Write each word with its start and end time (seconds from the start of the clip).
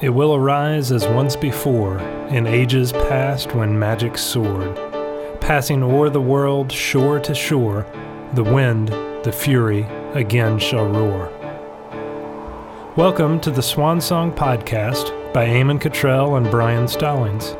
It 0.00 0.08
will 0.08 0.34
arise 0.34 0.90
as 0.90 1.06
once 1.06 1.36
before, 1.36 1.98
in 2.28 2.48
ages 2.48 2.90
past 2.90 3.54
when 3.54 3.78
magic 3.78 4.18
soared. 4.18 4.74
Passing 5.40 5.84
o'er 5.84 6.10
the 6.10 6.20
world, 6.20 6.72
shore 6.72 7.20
to 7.20 7.32
shore, 7.32 7.86
the 8.32 8.42
wind, 8.42 8.88
the 9.22 9.30
fury, 9.30 9.84
again 10.14 10.58
shall 10.58 10.86
roar. 10.86 11.30
Welcome 12.96 13.38
to 13.42 13.52
the 13.52 13.62
Swan 13.62 14.00
Song 14.00 14.32
Podcast 14.32 15.32
by 15.32 15.46
Eamon 15.46 15.80
Cottrell 15.80 16.34
and 16.34 16.50
Brian 16.50 16.88
Stallings. 16.88 17.56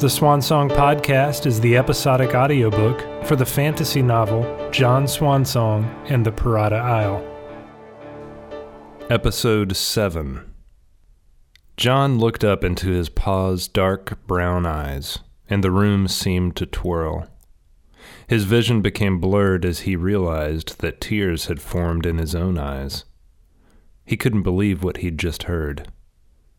The 0.00 0.10
Swan 0.10 0.42
Song 0.42 0.68
Podcast 0.68 1.46
is 1.46 1.60
the 1.60 1.76
episodic 1.76 2.34
audiobook 2.34 3.24
for 3.24 3.36
the 3.36 3.46
fantasy 3.46 4.02
novel 4.02 4.42
John 4.72 5.04
Swansong 5.04 5.84
and 6.10 6.26
the 6.26 6.32
Parada 6.32 6.80
Isle. 6.80 7.24
Episode 9.08 9.76
7 9.76 10.51
John 11.82 12.16
looked 12.20 12.44
up 12.44 12.62
into 12.62 12.90
his 12.90 13.08
pa's 13.08 13.66
dark 13.66 14.24
brown 14.28 14.66
eyes, 14.66 15.18
and 15.50 15.64
the 15.64 15.72
room 15.72 16.06
seemed 16.06 16.54
to 16.54 16.64
twirl. 16.64 17.26
His 18.28 18.44
vision 18.44 18.82
became 18.82 19.18
blurred 19.18 19.64
as 19.64 19.80
he 19.80 19.96
realized 19.96 20.78
that 20.78 21.00
tears 21.00 21.46
had 21.46 21.60
formed 21.60 22.06
in 22.06 22.18
his 22.18 22.36
own 22.36 22.56
eyes. 22.56 23.04
He 24.04 24.16
couldn't 24.16 24.44
believe 24.44 24.84
what 24.84 24.98
he'd 24.98 25.18
just 25.18 25.42
heard. 25.42 25.90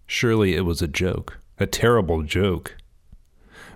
Surely 0.06 0.56
it 0.56 0.66
was 0.66 0.82
a 0.82 0.90
joke, 0.90 1.40
a 1.58 1.68
terrible 1.68 2.24
joke. 2.24 2.76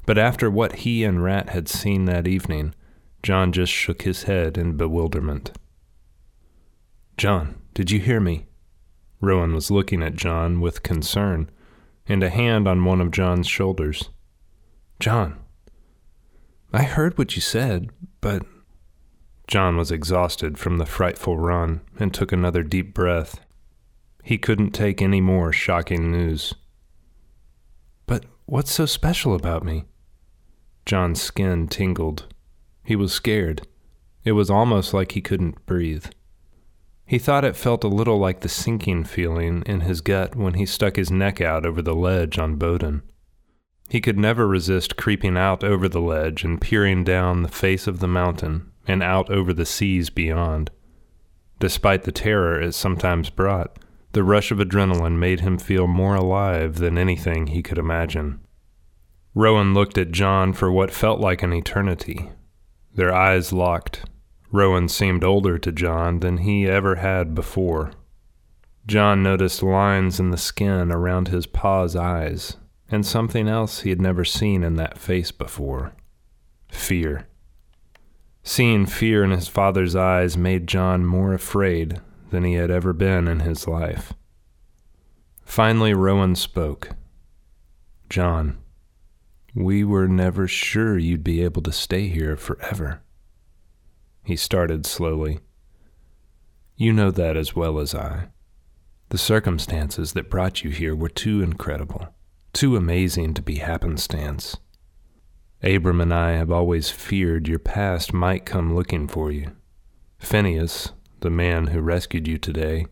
But 0.06 0.18
after 0.18 0.52
what 0.52 0.80
he 0.80 1.06
and 1.06 1.24
Rat 1.24 1.52
had 1.52 1.70
seen 1.70 2.04
that 2.08 2.28
evening, 2.28 2.76
John 3.24 3.54
just 3.54 3.72
shook 3.72 4.02
his 4.02 4.24
head 4.24 4.58
in 4.58 4.76
bewilderment. 4.76 5.54
John, 7.16 7.56
did 7.74 7.90
you 7.90 8.02
hear 8.02 8.20
me? 8.20 8.48
Rowan 9.20 9.54
was 9.54 9.72
looking 9.72 10.04
at 10.04 10.16
John 10.16 10.62
with 10.62 10.84
concern 10.84 11.50
and 12.08 12.24
a 12.24 12.30
hand 12.30 12.68
on 12.68 12.86
one 12.86 13.02
of 13.02 13.12
John's 13.12 13.48
shoulders. 13.48 14.10
John, 15.00 15.40
I 16.74 16.84
heard 16.84 17.18
what 17.18 17.36
you 17.36 17.42
said, 17.42 17.90
but. 18.22 18.44
John 19.48 19.78
was 19.78 19.92
exhausted 19.92 20.58
from 20.58 20.78
the 20.78 20.86
frightful 20.86 21.38
run 21.38 21.80
and 21.98 22.14
took 22.14 22.34
another 22.34 22.64
deep 22.64 22.94
breath. 22.94 23.40
He 24.22 24.38
couldn't 24.38 24.72
take 24.72 25.02
any 25.02 25.22
more 25.22 25.54
shocking 25.54 26.12
news. 26.12 26.54
But 28.08 28.26
what's 28.46 28.74
so 28.74 28.86
special 28.86 29.34
about 29.34 29.64
me? 29.64 29.86
John's 30.86 31.22
skin 31.22 31.70
tingled. 31.70 32.26
He 32.84 32.98
was 32.98 33.14
scared. 33.14 33.66
It 34.26 34.34
was 34.34 34.50
almost 34.50 34.94
like 34.94 35.14
he 35.14 35.22
couldn't 35.22 35.66
breathe. 35.66 36.08
He 37.08 37.20
thought 37.20 37.46
it 37.46 37.56
felt 37.56 37.86
a 37.86 37.88
little 37.88 38.20
like 38.20 38.42
the 38.42 38.50
sinking 38.50 39.06
feeling 39.06 39.64
in 39.66 39.80
his 39.80 40.02
gut 40.02 40.36
when 40.36 40.56
he 40.56 40.66
stuck 40.66 40.98
his 40.98 41.10
neck 41.10 41.40
out 41.40 41.66
over 41.66 41.82
the 41.82 41.96
ledge 41.96 42.38
on 42.38 42.58
Bowden. 42.58 43.02
He 43.90 44.02
could 44.02 44.20
never 44.20 44.46
resist 44.46 44.98
creeping 44.98 45.38
out 45.38 45.64
over 45.64 45.88
the 45.88 46.02
ledge 46.02 46.44
and 46.44 46.60
peering 46.60 47.06
down 47.06 47.44
the 47.44 47.50
face 47.50 47.88
of 47.88 48.00
the 48.00 48.10
mountain 48.10 48.70
and 48.86 49.02
out 49.02 49.30
over 49.30 49.54
the 49.54 49.66
seas 49.66 50.10
beyond. 50.10 50.70
Despite 51.60 52.04
the 52.04 52.12
terror 52.12 52.60
it 52.60 52.74
sometimes 52.74 53.30
brought, 53.30 53.80
the 54.12 54.24
rush 54.24 54.52
of 54.52 54.60
adrenaline 54.60 55.18
made 55.18 55.40
him 55.40 55.58
feel 55.58 55.88
more 55.88 56.16
alive 56.16 56.76
than 56.76 56.98
anything 56.98 57.48
he 57.48 57.64
could 57.64 57.78
imagine. 57.78 58.42
Rowan 59.34 59.74
looked 59.74 59.98
at 59.98 60.12
John 60.12 60.52
for 60.52 60.70
what 60.70 60.92
felt 60.92 61.22
like 61.22 61.42
an 61.42 61.54
eternity. 61.54 62.32
Their 62.96 63.14
eyes 63.14 63.54
locked, 63.54 64.04
Rowan 64.52 64.88
seemed 64.88 65.24
older 65.24 65.58
to 65.58 65.72
John 65.72 66.20
than 66.20 66.38
he 66.38 66.68
ever 66.68 66.96
had 66.96 67.36
before. 67.36 67.92
John 68.86 69.22
noticed 69.22 69.62
lines 69.62 70.20
in 70.20 70.32
the 70.32 70.38
skin 70.38 70.92
around 70.92 71.28
his 71.28 71.46
pa's 71.46 71.96
eyes, 71.96 72.58
and 72.90 73.06
something 73.06 73.48
else 73.48 73.82
he 73.82 73.90
had 73.90 74.02
never 74.02 74.24
seen 74.24 74.64
in 74.64 74.76
that 74.76 74.98
face 74.98 75.32
before 75.32 75.94
fear. 76.70 77.28
Seeing 78.44 78.86
fear 78.86 79.24
in 79.24 79.32
his 79.32 79.48
father's 79.48 79.96
eyes 79.96 80.38
made 80.38 80.68
John 80.68 81.06
more 81.06 81.34
afraid 81.34 82.00
than 82.30 82.44
he 82.44 82.54
had 82.54 82.72
ever 82.72 82.94
been 82.94 83.28
in 83.28 83.42
his 83.42 83.68
life. 83.68 84.14
Finally, 85.44 85.94
Rowan 85.94 86.36
spoke. 86.36 86.92
John, 88.10 88.58
we 89.54 89.84
were 89.84 90.08
never 90.08 90.48
sure 90.48 90.98
you'd 90.98 91.24
be 91.24 91.44
able 91.44 91.62
to 91.64 91.72
stay 91.72 92.08
here 92.08 92.38
forever. 92.38 93.02
He 94.28 94.36
started 94.36 94.86
slowly. 94.86 95.40
You 96.76 96.92
know 96.92 97.12
that 97.12 97.38
as 97.38 97.56
well 97.56 97.80
as 97.80 97.96
I. 97.96 98.28
The 99.08 99.18
circumstances 99.18 100.12
that 100.12 100.30
brought 100.30 100.66
you 100.66 100.70
here 100.70 100.94
were 100.94 101.08
too 101.08 101.42
incredible, 101.42 102.10
too 102.52 102.76
amazing 102.76 103.36
to 103.36 103.42
be 103.42 103.60
happenstance. 103.60 104.58
Abram 105.64 106.02
and 106.02 106.14
I 106.14 106.34
have 106.34 106.52
always 106.52 106.90
feared 106.90 107.48
your 107.48 107.58
past 107.58 108.12
might 108.12 108.46
come 108.46 108.76
looking 108.76 109.08
for 109.08 109.32
you. 109.32 109.54
Phineas, 110.20 110.92
the 111.22 111.30
man 111.30 111.68
who 111.68 111.80
rescued 111.80 112.28
you 112.28 112.38
today, 112.38 112.88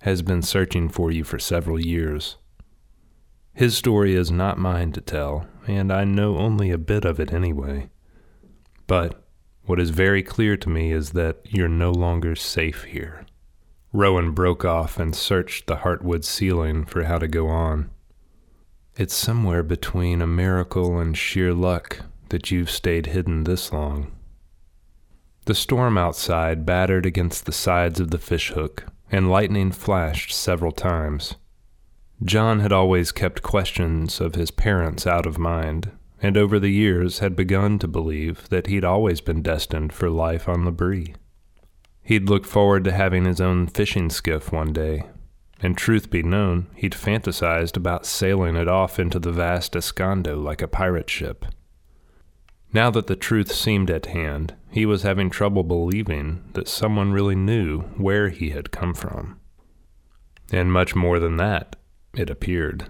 has 0.00 0.22
been 0.22 0.40
searching 0.40 0.88
for 0.88 1.10
you 1.10 1.24
for 1.24 1.38
several 1.38 1.78
years. 1.78 2.38
His 3.52 3.76
story 3.76 4.14
is 4.14 4.30
not 4.30 4.56
mine 4.56 4.92
to 4.92 5.02
tell, 5.02 5.46
and 5.66 5.92
I 5.92 6.04
know 6.04 6.38
only 6.38 6.70
a 6.70 6.78
bit 6.78 7.04
of 7.04 7.20
it 7.20 7.34
anyway. 7.34 7.90
But 8.86 9.19
what 9.70 9.78
is 9.78 9.90
very 9.90 10.20
clear 10.20 10.56
to 10.56 10.68
me 10.68 10.90
is 10.90 11.10
that 11.10 11.36
you're 11.44 11.68
no 11.68 11.92
longer 11.92 12.34
safe 12.34 12.82
here. 12.82 13.24
Rowan 13.92 14.32
broke 14.32 14.64
off 14.64 14.98
and 14.98 15.14
searched 15.14 15.68
the 15.68 15.76
heartwood 15.76 16.24
ceiling 16.24 16.84
for 16.84 17.04
how 17.04 17.20
to 17.20 17.28
go 17.28 17.46
on. 17.46 17.88
It's 18.96 19.14
somewhere 19.14 19.62
between 19.62 20.20
a 20.20 20.26
miracle 20.26 20.98
and 20.98 21.16
sheer 21.16 21.54
luck 21.54 22.00
that 22.30 22.50
you've 22.50 22.68
stayed 22.68 23.06
hidden 23.06 23.44
this 23.44 23.72
long. 23.72 24.10
The 25.44 25.54
storm 25.54 25.96
outside 25.96 26.66
battered 26.66 27.06
against 27.06 27.46
the 27.46 27.52
sides 27.52 28.00
of 28.00 28.10
the 28.10 28.18
fishhook, 28.18 28.86
and 29.12 29.30
lightning 29.30 29.70
flashed 29.70 30.32
several 30.32 30.72
times. 30.72 31.36
John 32.24 32.58
had 32.58 32.72
always 32.72 33.12
kept 33.12 33.42
questions 33.42 34.20
of 34.20 34.34
his 34.34 34.50
parents 34.50 35.06
out 35.06 35.26
of 35.26 35.38
mind, 35.38 35.92
and 36.22 36.36
over 36.36 36.58
the 36.58 36.70
years 36.70 37.20
had 37.20 37.34
begun 37.34 37.78
to 37.78 37.88
believe 37.88 38.48
that 38.50 38.66
he'd 38.66 38.84
always 38.84 39.20
been 39.20 39.42
destined 39.42 39.92
for 39.92 40.10
life 40.10 40.48
on 40.48 40.64
L'Abri. 40.64 41.14
He'd 42.02 42.28
looked 42.28 42.46
forward 42.46 42.84
to 42.84 42.92
having 42.92 43.24
his 43.24 43.40
own 43.40 43.66
fishing 43.66 44.10
skiff 44.10 44.52
one 44.52 44.72
day, 44.72 45.04
and 45.62 45.76
truth 45.76 46.10
be 46.10 46.22
known, 46.22 46.66
he'd 46.74 46.92
fantasized 46.92 47.76
about 47.76 48.06
sailing 48.06 48.56
it 48.56 48.68
off 48.68 48.98
into 48.98 49.18
the 49.18 49.32
vast 49.32 49.74
Escondo 49.74 50.42
like 50.42 50.62
a 50.62 50.68
pirate 50.68 51.10
ship. 51.10 51.44
Now 52.72 52.90
that 52.90 53.08
the 53.08 53.16
truth 53.16 53.52
seemed 53.52 53.90
at 53.90 54.06
hand, 54.06 54.54
he 54.70 54.86
was 54.86 55.02
having 55.02 55.28
trouble 55.28 55.64
believing 55.64 56.44
that 56.52 56.68
someone 56.68 57.12
really 57.12 57.34
knew 57.34 57.80
where 57.96 58.28
he 58.28 58.50
had 58.50 58.70
come 58.70 58.94
from. 58.94 59.40
And 60.52 60.72
much 60.72 60.94
more 60.94 61.18
than 61.18 61.36
that, 61.36 61.76
it 62.14 62.30
appeared. 62.30 62.88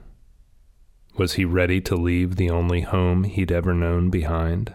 Was 1.20 1.34
he 1.34 1.44
ready 1.44 1.82
to 1.82 1.97
leave 1.97 2.36
the 2.36 2.48
only 2.48 2.81
home 2.81 3.25
he'd 3.25 3.53
ever 3.53 3.75
known 3.75 4.08
behind? 4.08 4.72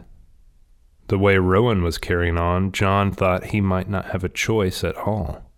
The 1.07 1.17
way 1.17 1.39
Rowan 1.39 1.81
was 1.81 1.97
carrying 1.97 2.37
on, 2.37 2.71
John 2.71 3.11
thought 3.11 3.45
he 3.45 3.61
might 3.61 3.89
not 3.89 4.11
have 4.11 4.23
a 4.23 4.29
choice 4.29 4.83
at 4.83 4.95
all. 4.95 5.51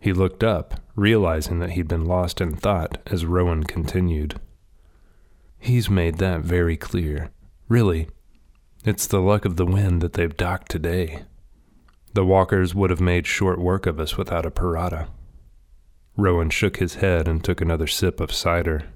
He 0.00 0.12
looked 0.12 0.42
up, 0.42 0.80
realizing 0.96 1.60
that 1.60 1.70
he'd 1.70 1.86
been 1.86 2.06
lost 2.06 2.40
in 2.40 2.56
thought 2.56 2.98
as 3.06 3.24
Rowan 3.24 3.62
continued. 3.62 4.34
He's 5.60 5.88
made 5.88 6.16
that 6.16 6.40
very 6.40 6.76
clear. 6.76 7.30
Really, 7.68 8.08
it's 8.84 9.06
the 9.06 9.20
luck 9.20 9.44
of 9.44 9.54
the 9.54 9.64
wind 9.64 10.00
that 10.00 10.14
they've 10.14 10.36
docked 10.36 10.72
today. 10.72 11.22
The 12.14 12.24
walkers 12.24 12.74
would 12.74 12.90
have 12.90 13.00
made 13.00 13.28
short 13.28 13.60
work 13.60 13.86
of 13.86 14.00
us 14.00 14.16
without 14.16 14.44
a 14.44 14.50
parada. 14.50 15.06
Rowan 16.16 16.50
shook 16.50 16.78
his 16.78 16.96
head 16.96 17.28
and 17.28 17.44
took 17.44 17.60
another 17.60 17.86
sip 17.86 18.18
of 18.18 18.32
cider. 18.32 18.88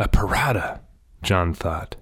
A 0.00 0.08
parada, 0.08 0.80
John 1.22 1.52
thought. 1.52 1.94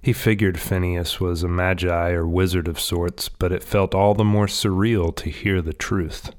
He 0.00 0.14
figured 0.14 0.58
Phineas 0.58 1.20
was 1.20 1.42
a 1.42 1.48
magi 1.48 2.12
or 2.12 2.26
wizard 2.26 2.66
of 2.66 2.80
sorts, 2.80 3.28
but 3.28 3.52
it 3.52 3.62
felt 3.62 3.94
all 3.94 4.14
the 4.14 4.24
more 4.24 4.46
surreal 4.46 5.14
to 5.16 5.28
hear 5.28 5.60
the 5.60 5.74
truth. 5.74 6.30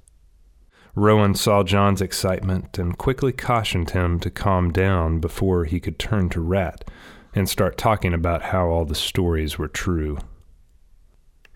Rowan 0.95 1.36
saw 1.36 1.62
John's 1.62 2.01
excitement 2.01 2.80
and 2.80 2.98
quickly 2.98 3.31
cautioned 3.31 3.92
him 3.92 4.19
to 4.22 4.31
calm 4.31 4.72
down 4.72 5.19
before 5.19 5.66
he 5.66 5.80
could 5.80 6.00
turn 6.00 6.30
to 6.30 6.42
Rat 6.42 6.83
and 7.36 7.48
start 7.48 7.78
talking 7.78 8.16
about 8.16 8.42
how 8.45 8.68
all 8.68 8.83
the 8.83 8.95
stories 8.95 9.60
were 9.60 9.68
true. 9.68 10.18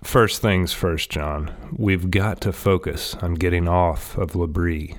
First 0.03 0.39
things 0.39 0.71
first, 0.71 1.09
John. 1.09 1.51
We've 1.75 2.11
got 2.11 2.41
to 2.41 2.53
focus 2.53 3.15
on 3.15 3.33
getting 3.33 3.67
off 3.67 4.15
of 4.19 4.35
L'Abri. 4.35 4.95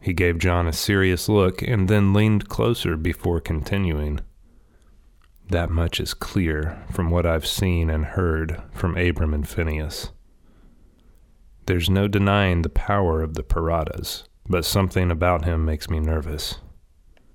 He 0.00 0.12
gave 0.12 0.38
John 0.38 0.66
a 0.66 0.72
serious 0.72 1.28
look 1.28 1.62
and 1.62 1.88
then 1.88 2.14
leaned 2.14 2.48
closer 2.48 2.96
before 2.96 3.40
continuing. 3.40 4.20
That 5.50 5.68
much 5.68 6.00
is 6.00 6.14
clear 6.14 6.82
from 6.92 7.10
what 7.10 7.26
I've 7.26 7.46
seen 7.46 7.90
and 7.90 8.04
heard 8.04 8.62
from 8.72 8.96
Abram 8.96 9.34
and 9.34 9.46
Phineas. 9.46 10.10
There's 11.66 11.90
no 11.90 12.08
denying 12.08 12.62
the 12.62 12.68
power 12.68 13.22
of 13.22 13.34
the 13.34 13.42
Paradas, 13.42 14.24
but 14.48 14.64
something 14.64 15.10
about 15.10 15.44
him 15.44 15.64
makes 15.64 15.90
me 15.90 16.00
nervous. 16.00 16.56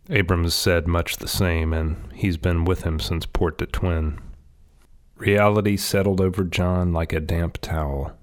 Abram's 0.09 0.53
said 0.53 0.87
much 0.87 1.17
the 1.17 1.27
same, 1.27 1.73
and 1.73 2.11
he's 2.13 2.37
been 2.37 2.65
with 2.65 2.83
him 2.83 2.99
since 2.99 3.25
Port 3.25 3.57
de 3.57 3.65
Twin. 3.65 4.19
Reality 5.17 5.77
settled 5.77 6.19
over 6.19 6.43
John 6.43 6.93
like 6.93 7.13
a 7.13 7.19
damp 7.19 7.59
towel. 7.61 8.17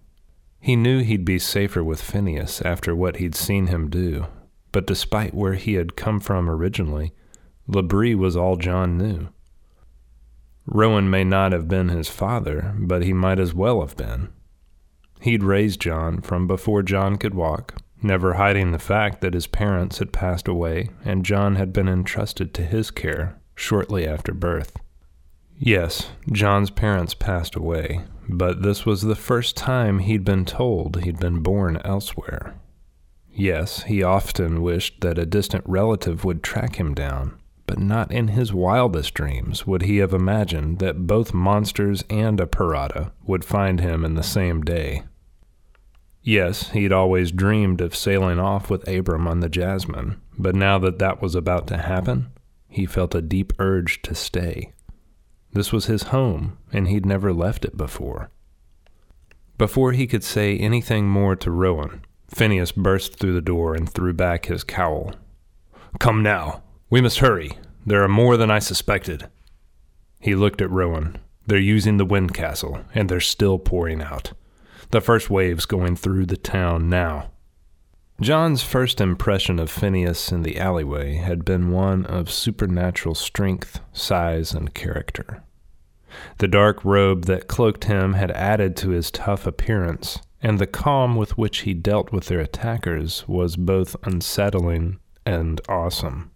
He 0.62 0.76
knew 0.76 1.02
he'd 1.02 1.24
be 1.24 1.40
safer 1.40 1.82
with 1.82 2.00
Phineas 2.00 2.62
after 2.62 2.94
what 2.94 3.16
he'd 3.16 3.34
seen 3.34 3.66
him 3.66 3.90
do, 3.90 4.28
but 4.70 4.86
despite 4.86 5.34
where 5.34 5.54
he 5.54 5.74
had 5.74 5.96
come 5.96 6.20
from 6.20 6.48
originally, 6.48 7.12
L'Abri 7.66 8.14
was 8.14 8.36
all 8.36 8.54
John 8.54 8.96
knew. 8.96 9.30
Rowan 10.64 11.10
may 11.10 11.24
not 11.24 11.50
have 11.50 11.66
been 11.66 11.88
his 11.88 12.08
father, 12.08 12.76
but 12.78 13.02
he 13.02 13.12
might 13.12 13.40
as 13.40 13.52
well 13.52 13.80
have 13.80 13.96
been. 13.96 14.28
He'd 15.20 15.42
raised 15.42 15.80
John 15.80 16.20
from 16.20 16.46
before 16.46 16.84
John 16.84 17.16
could 17.16 17.34
walk, 17.34 17.74
never 18.00 18.34
hiding 18.34 18.70
the 18.70 18.78
fact 18.78 19.20
that 19.20 19.34
his 19.34 19.48
parents 19.48 19.98
had 19.98 20.12
passed 20.12 20.46
away 20.46 20.90
and 21.04 21.24
John 21.24 21.56
had 21.56 21.72
been 21.72 21.88
entrusted 21.88 22.54
to 22.54 22.62
his 22.62 22.92
care 22.92 23.36
shortly 23.56 24.06
after 24.06 24.32
birth. 24.32 24.76
Yes, 25.58 26.10
John's 26.30 26.70
parents 26.70 27.14
passed 27.14 27.56
away, 27.56 28.02
but 28.28 28.62
this 28.62 28.86
was 28.86 29.02
the 29.02 29.16
first 29.16 29.56
time 29.56 29.98
he'd 29.98 30.24
been 30.24 30.44
told 30.44 31.02
he'd 31.02 31.18
been 31.18 31.42
born 31.42 31.80
elsewhere. 31.84 32.54
Yes, 33.34 33.84
he 33.84 34.02
often 34.02 34.62
wished 34.62 35.00
that 35.00 35.18
a 35.18 35.26
distant 35.26 35.64
relative 35.66 36.24
would 36.24 36.42
track 36.42 36.76
him 36.76 36.94
down, 36.94 37.38
but 37.66 37.78
not 37.78 38.12
in 38.12 38.28
his 38.28 38.52
wildest 38.52 39.14
dreams 39.14 39.66
would 39.66 39.82
he 39.82 39.98
have 39.98 40.12
imagined 40.12 40.78
that 40.80 41.06
both 41.06 41.32
monsters 41.32 42.04
and 42.10 42.38
a 42.40 42.46
pirata 42.46 43.12
would 43.24 43.44
find 43.44 43.80
him 43.80 44.04
in 44.04 44.14
the 44.14 44.22
same 44.22 44.62
day. 44.62 45.04
Yes, 46.22 46.70
he'd 46.70 46.92
always 46.92 47.32
dreamed 47.32 47.80
of 47.80 47.96
sailing 47.96 48.38
off 48.38 48.70
with 48.70 48.86
Abram 48.86 49.26
on 49.26 49.40
the 49.40 49.48
Jasmine, 49.48 50.20
but 50.38 50.54
now 50.54 50.78
that 50.78 50.98
that 50.98 51.20
was 51.20 51.34
about 51.34 51.66
to 51.68 51.78
happen, 51.78 52.28
he 52.68 52.86
felt 52.86 53.14
a 53.14 53.22
deep 53.22 53.52
urge 53.58 54.02
to 54.02 54.14
stay. 54.14 54.72
This 55.52 55.72
was 55.72 55.86
his 55.86 56.04
home, 56.04 56.56
and 56.72 56.88
he'd 56.88 57.06
never 57.06 57.32
left 57.32 57.64
it 57.64 57.76
before. 57.76 58.30
Before 59.58 59.92
he 59.92 60.06
could 60.06 60.24
say 60.24 60.56
anything 60.56 61.08
more 61.08 61.36
to 61.36 61.50
Rowan, 61.50 62.04
Phineas 62.28 62.72
burst 62.72 63.16
through 63.18 63.34
the 63.34 63.40
door 63.42 63.74
and 63.74 63.88
threw 63.88 64.12
back 64.12 64.46
his 64.46 64.64
cowl. 64.64 65.14
Come 65.98 66.22
now. 66.22 66.62
We 66.88 67.00
must 67.00 67.18
hurry. 67.18 67.58
There 67.84 68.02
are 68.02 68.08
more 68.08 68.36
than 68.36 68.50
I 68.50 68.58
suspected. 68.58 69.28
He 70.20 70.34
looked 70.34 70.62
at 70.62 70.70
Rowan. 70.70 71.18
They're 71.46 71.58
using 71.58 71.96
the 71.96 72.04
wind 72.04 72.32
castle, 72.32 72.80
and 72.94 73.08
they're 73.08 73.20
still 73.20 73.58
pouring 73.58 74.00
out. 74.00 74.32
The 74.90 75.00
first 75.00 75.30
wave's 75.30 75.66
going 75.66 75.96
through 75.96 76.26
the 76.26 76.36
town 76.36 76.88
now. 76.88 77.30
John's 78.22 78.62
first 78.62 79.00
impression 79.00 79.58
of 79.58 79.68
Phineas 79.68 80.30
in 80.30 80.42
the 80.42 80.56
alleyway 80.56 81.14
had 81.14 81.44
been 81.44 81.72
one 81.72 82.06
of 82.06 82.30
supernatural 82.30 83.16
strength, 83.16 83.80
size, 83.92 84.54
and 84.54 84.72
character. 84.72 85.42
The 86.38 86.46
dark 86.46 86.84
robe 86.84 87.24
that 87.24 87.48
cloaked 87.48 87.86
him 87.86 88.12
had 88.12 88.30
added 88.30 88.76
to 88.76 88.90
his 88.90 89.10
tough 89.10 89.44
appearance, 89.44 90.20
and 90.40 90.60
the 90.60 90.68
calm 90.68 91.16
with 91.16 91.36
which 91.36 91.60
he 91.62 91.74
dealt 91.74 92.12
with 92.12 92.26
their 92.26 92.38
attackers 92.38 93.26
was 93.26 93.56
both 93.56 93.96
unsettling 94.04 95.00
and 95.26 95.60
awesome. 95.68 96.30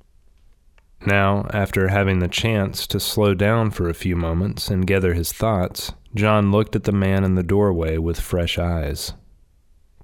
Now, 1.07 1.47
after 1.53 1.87
having 1.87 2.19
the 2.19 2.27
chance 2.27 2.89
to 2.89 2.99
slow 2.99 3.33
down 3.33 3.71
for 3.71 3.89
a 3.89 3.95
few 3.95 4.17
moments 4.17 4.71
and 4.71 4.89
gather 4.89 5.15
his 5.15 5.31
thoughts, 5.31 5.93
John 6.17 6.51
looked 6.51 6.75
at 6.75 6.83
the 6.83 6.91
man 6.91 7.23
in 7.23 7.37
the 7.37 7.45
doorway 7.45 7.97
with 7.99 8.19
fresh 8.19 8.59
eyes. 8.59 9.13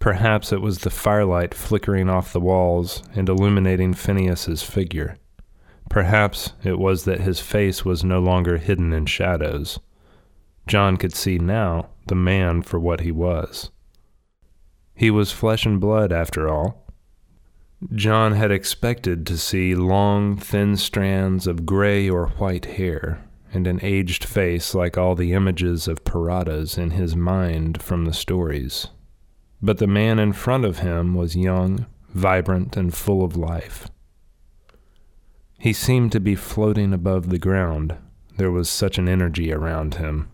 Perhaps 0.02 0.52
it 0.52 0.60
was 0.60 0.78
the 0.78 0.90
firelight 0.90 1.54
flickering 1.54 2.10
off 2.10 2.32
the 2.32 2.40
walls 2.40 3.04
and 3.14 3.28
illuminating 3.28 3.94
Phineas's 3.94 4.60
figure. 4.60 5.16
Perhaps 5.90 6.54
it 6.64 6.76
was 6.76 7.04
that 7.04 7.20
his 7.20 7.38
face 7.38 7.84
was 7.84 8.02
no 8.02 8.18
longer 8.18 8.56
hidden 8.56 8.92
in 8.92 9.06
shadows. 9.06 9.78
John 10.66 10.96
could 10.96 11.14
see 11.14 11.38
now 11.38 11.90
the 12.08 12.16
man 12.16 12.62
for 12.62 12.80
what 12.80 13.02
he 13.02 13.12
was. 13.12 13.70
He 14.96 15.08
was 15.08 15.30
flesh 15.30 15.64
and 15.64 15.80
blood, 15.80 16.10
after 16.10 16.48
all. 16.48 16.84
John 17.94 18.32
had 18.32 18.50
expected 18.50 19.24
to 19.28 19.38
see 19.38 19.76
long, 19.76 20.36
thin 20.36 20.76
strands 20.76 21.46
of 21.46 21.64
gray 21.64 22.10
or 22.10 22.26
white 22.38 22.64
hair, 22.64 23.24
and 23.54 23.68
an 23.68 23.78
aged 23.84 24.24
face 24.24 24.74
like 24.74 24.98
all 24.98 25.14
the 25.14 25.32
images 25.32 25.86
of 25.86 26.02
piratas 26.02 26.76
in 26.76 26.90
his 26.90 27.14
mind 27.14 27.80
from 27.80 28.04
the 28.04 28.12
stories. 28.12 28.88
But 29.62 29.78
the 29.78 29.86
man 29.86 30.18
in 30.18 30.32
front 30.32 30.64
of 30.64 30.80
him 30.80 31.14
was 31.14 31.36
young, 31.36 31.86
vibrant, 32.08 32.76
and 32.76 32.92
full 32.92 33.24
of 33.24 33.36
life. 33.36 33.88
He 35.58 35.72
seemed 35.72 36.10
to 36.12 36.20
be 36.20 36.34
floating 36.34 36.92
above 36.92 37.28
the 37.28 37.38
ground. 37.38 37.96
There 38.36 38.50
was 38.50 38.68
such 38.68 38.98
an 38.98 39.08
energy 39.08 39.52
around 39.52 39.94
him. 39.94 40.28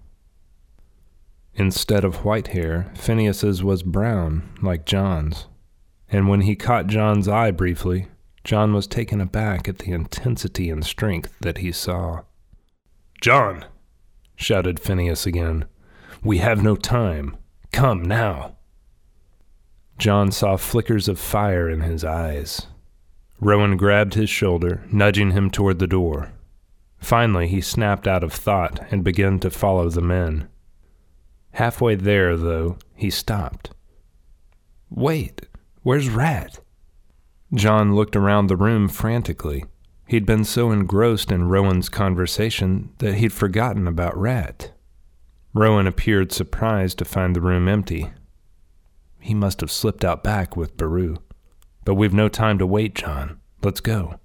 Instead 1.55 2.05
of 2.05 2.25
white 2.25 2.49
hair, 2.49 2.91
Phineas's 2.95 3.63
was 3.63 3.83
brown, 3.83 4.49
like 4.63 4.87
John's. 4.87 5.47
And 6.09 6.29
when 6.29 6.43
he 6.43 6.57
caught 6.57 6.87
John's 6.87 7.29
eye 7.29 7.51
briefly, 7.51 8.09
John 8.45 8.73
was 8.73 8.87
taken 8.87 9.21
aback 9.21 9.69
at 9.69 9.81
the 9.81 9.93
intensity 9.93 10.71
and 10.71 10.87
strength 10.87 11.35
that 11.41 11.59
he 11.59 11.73
saw. 11.73 12.23
John, 13.21 13.67
shouted 14.37 14.81
Phineas 14.81 15.27
again, 15.27 15.67
we 16.23 16.39
have 16.39 16.63
no 16.63 16.77
time. 16.77 17.37
Come 17.73 18.03
now. 18.03 18.58
John 19.99 20.31
saw 20.31 20.57
flickers 20.57 21.09
of 21.09 21.19
fire 21.19 21.69
in 21.69 21.81
his 21.81 22.05
eyes. 22.05 22.69
Rowan 23.41 23.77
grabbed 23.77 24.15
his 24.15 24.31
shoulder, 24.31 24.85
nudging 24.93 25.33
him 25.33 25.51
toward 25.51 25.81
the 25.81 25.87
door. 25.87 26.33
Finally, 26.99 27.49
he 27.49 27.61
snapped 27.61 28.07
out 28.07 28.25
of 28.25 28.33
thought 28.33 28.81
and 28.91 29.05
began 29.05 29.39
to 29.41 29.51
follow 29.51 29.89
the 29.89 30.01
men. 30.01 30.49
Halfway 31.53 31.97
there, 31.97 32.37
though, 32.37 32.79
he 32.95 33.11
stopped. 33.11 33.71
Wait, 34.91 35.47
where's 35.83 36.09
Rat? 36.09 36.61
John 37.53 37.95
looked 37.95 38.15
around 38.15 38.47
the 38.47 38.57
room 38.57 38.89
frantically. 38.89 39.65
He'd 40.07 40.27
been 40.27 40.45
so 40.45 40.71
engrossed 40.71 41.33
in 41.33 41.49
Rowan's 41.49 41.89
conversation 41.89 42.91
that 42.99 43.15
he'd 43.15 43.33
forgotten 43.33 43.87
about 43.87 44.17
Rat. 44.17 44.73
Rowan 45.55 45.87
appeared 45.87 46.33
surprised 46.33 46.99
to 46.99 47.05
find 47.05 47.35
the 47.35 47.41
room 47.41 47.69
empty. 47.69 48.11
He 49.21 49.35
must 49.35 49.61
have 49.61 49.71
slipped 49.71 50.05
out 50.05 50.23
back 50.23 50.57
with 50.57 50.77
Baru. 50.77 51.17
But 51.85 51.95
we've 51.95 52.15
no 52.15 52.29
time 52.29 52.59
to 52.59 52.67
wait, 52.67 52.95
John. 52.95 53.41
Let's 53.63 53.81
go. 53.81 54.21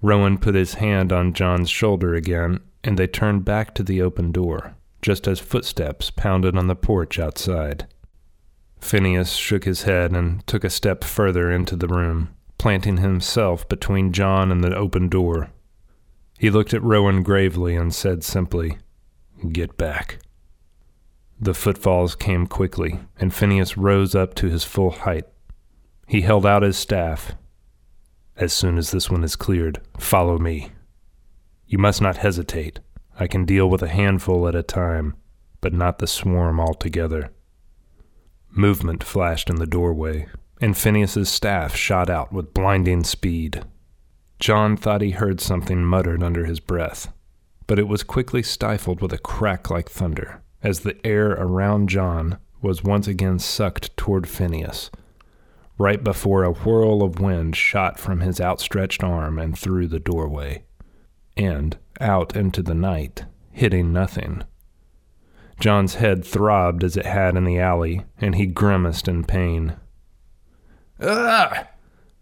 Rowan 0.00 0.38
put 0.38 0.54
his 0.54 0.74
hand 0.74 1.12
on 1.12 1.32
John's 1.32 1.70
shoulder 1.70 2.14
again, 2.14 2.60
and 2.82 2.98
they 2.98 3.06
turned 3.06 3.44
back 3.44 3.74
to 3.74 3.82
the 3.82 4.02
open 4.02 4.32
door, 4.32 4.74
just 5.00 5.28
as 5.28 5.38
footsteps 5.38 6.10
pounded 6.10 6.56
on 6.56 6.66
the 6.66 6.74
porch 6.74 7.18
outside. 7.18 7.86
Phineas 8.80 9.34
shook 9.34 9.64
his 9.64 9.82
head 9.82 10.12
and 10.12 10.44
took 10.46 10.64
a 10.64 10.70
step 10.70 11.04
further 11.04 11.50
into 11.50 11.76
the 11.76 11.86
room 11.86 12.34
planting 12.62 12.98
himself 12.98 13.68
between 13.68 14.12
John 14.12 14.52
and 14.52 14.62
the 14.62 14.72
open 14.72 15.08
door. 15.08 15.50
He 16.38 16.48
looked 16.48 16.72
at 16.72 16.80
Rowan 16.84 17.24
gravely 17.24 17.74
and 17.74 17.92
said 17.92 18.22
simply, 18.22 18.78
Get 19.50 19.76
back. 19.76 20.20
The 21.42 21.54
footfalls 21.54 22.14
came 22.14 22.46
quickly, 22.46 23.00
and 23.18 23.34
Phineas 23.34 23.76
rose 23.76 24.14
up 24.14 24.32
to 24.34 24.48
his 24.48 24.62
full 24.62 24.92
height. 24.92 25.24
He 26.06 26.20
held 26.20 26.46
out 26.46 26.62
his 26.62 26.76
staff. 26.76 27.32
As 28.36 28.52
soon 28.52 28.78
as 28.78 28.92
this 28.92 29.10
one 29.10 29.24
is 29.24 29.34
cleared, 29.34 29.80
follow 29.98 30.38
me. 30.38 30.70
You 31.66 31.78
must 31.78 32.00
not 32.00 32.18
hesitate. 32.18 32.78
I 33.18 33.26
can 33.26 33.44
deal 33.44 33.68
with 33.68 33.82
a 33.82 33.88
handful 33.88 34.46
at 34.46 34.54
a 34.54 34.62
time, 34.62 35.16
but 35.60 35.72
not 35.72 35.98
the 35.98 36.06
swarm 36.06 36.60
altogether. 36.60 37.32
Movement 38.48 39.02
flashed 39.02 39.50
in 39.50 39.56
the 39.56 39.66
doorway, 39.66 40.28
and 40.60 40.78
Phineas's 40.78 41.28
staff 41.28 41.74
shot 41.74 42.08
out 42.08 42.32
with 42.32 42.54
blinding 42.54 43.02
speed. 43.02 43.64
John 44.38 44.76
thought 44.76 45.00
he 45.00 45.10
heard 45.10 45.40
something 45.40 45.84
muttered 45.84 46.22
under 46.22 46.44
his 46.44 46.60
breath, 46.60 47.12
but 47.66 47.80
it 47.80 47.88
was 47.88 48.04
quickly 48.04 48.44
stifled 48.44 49.00
with 49.00 49.12
a 49.12 49.18
crack 49.18 49.70
like 49.70 49.90
thunder 49.90 50.41
as 50.62 50.80
the 50.80 50.96
air 51.06 51.30
around 51.32 51.88
John 51.88 52.38
was 52.60 52.84
once 52.84 53.08
again 53.08 53.38
sucked 53.38 53.96
toward 53.96 54.28
Phineas, 54.28 54.90
right 55.78 56.02
before 56.02 56.44
a 56.44 56.52
whirl 56.52 57.02
of 57.02 57.20
wind 57.20 57.56
shot 57.56 57.98
from 57.98 58.20
his 58.20 58.40
outstretched 58.40 59.02
arm 59.02 59.38
and 59.38 59.58
through 59.58 59.88
the 59.88 59.98
doorway, 59.98 60.62
and 61.36 61.76
out 62.00 62.36
into 62.36 62.62
the 62.62 62.74
night, 62.74 63.24
hitting 63.50 63.92
nothing. 63.92 64.44
John's 65.58 65.96
head 65.96 66.24
throbbed 66.24 66.82
as 66.82 66.96
it 66.96 67.06
had 67.06 67.36
in 67.36 67.44
the 67.44 67.58
alley, 67.58 68.02
and 68.18 68.34
he 68.34 68.46
grimaced 68.46 69.08
in 69.08 69.24
pain. 69.24 69.76
Ugh! 71.00 71.66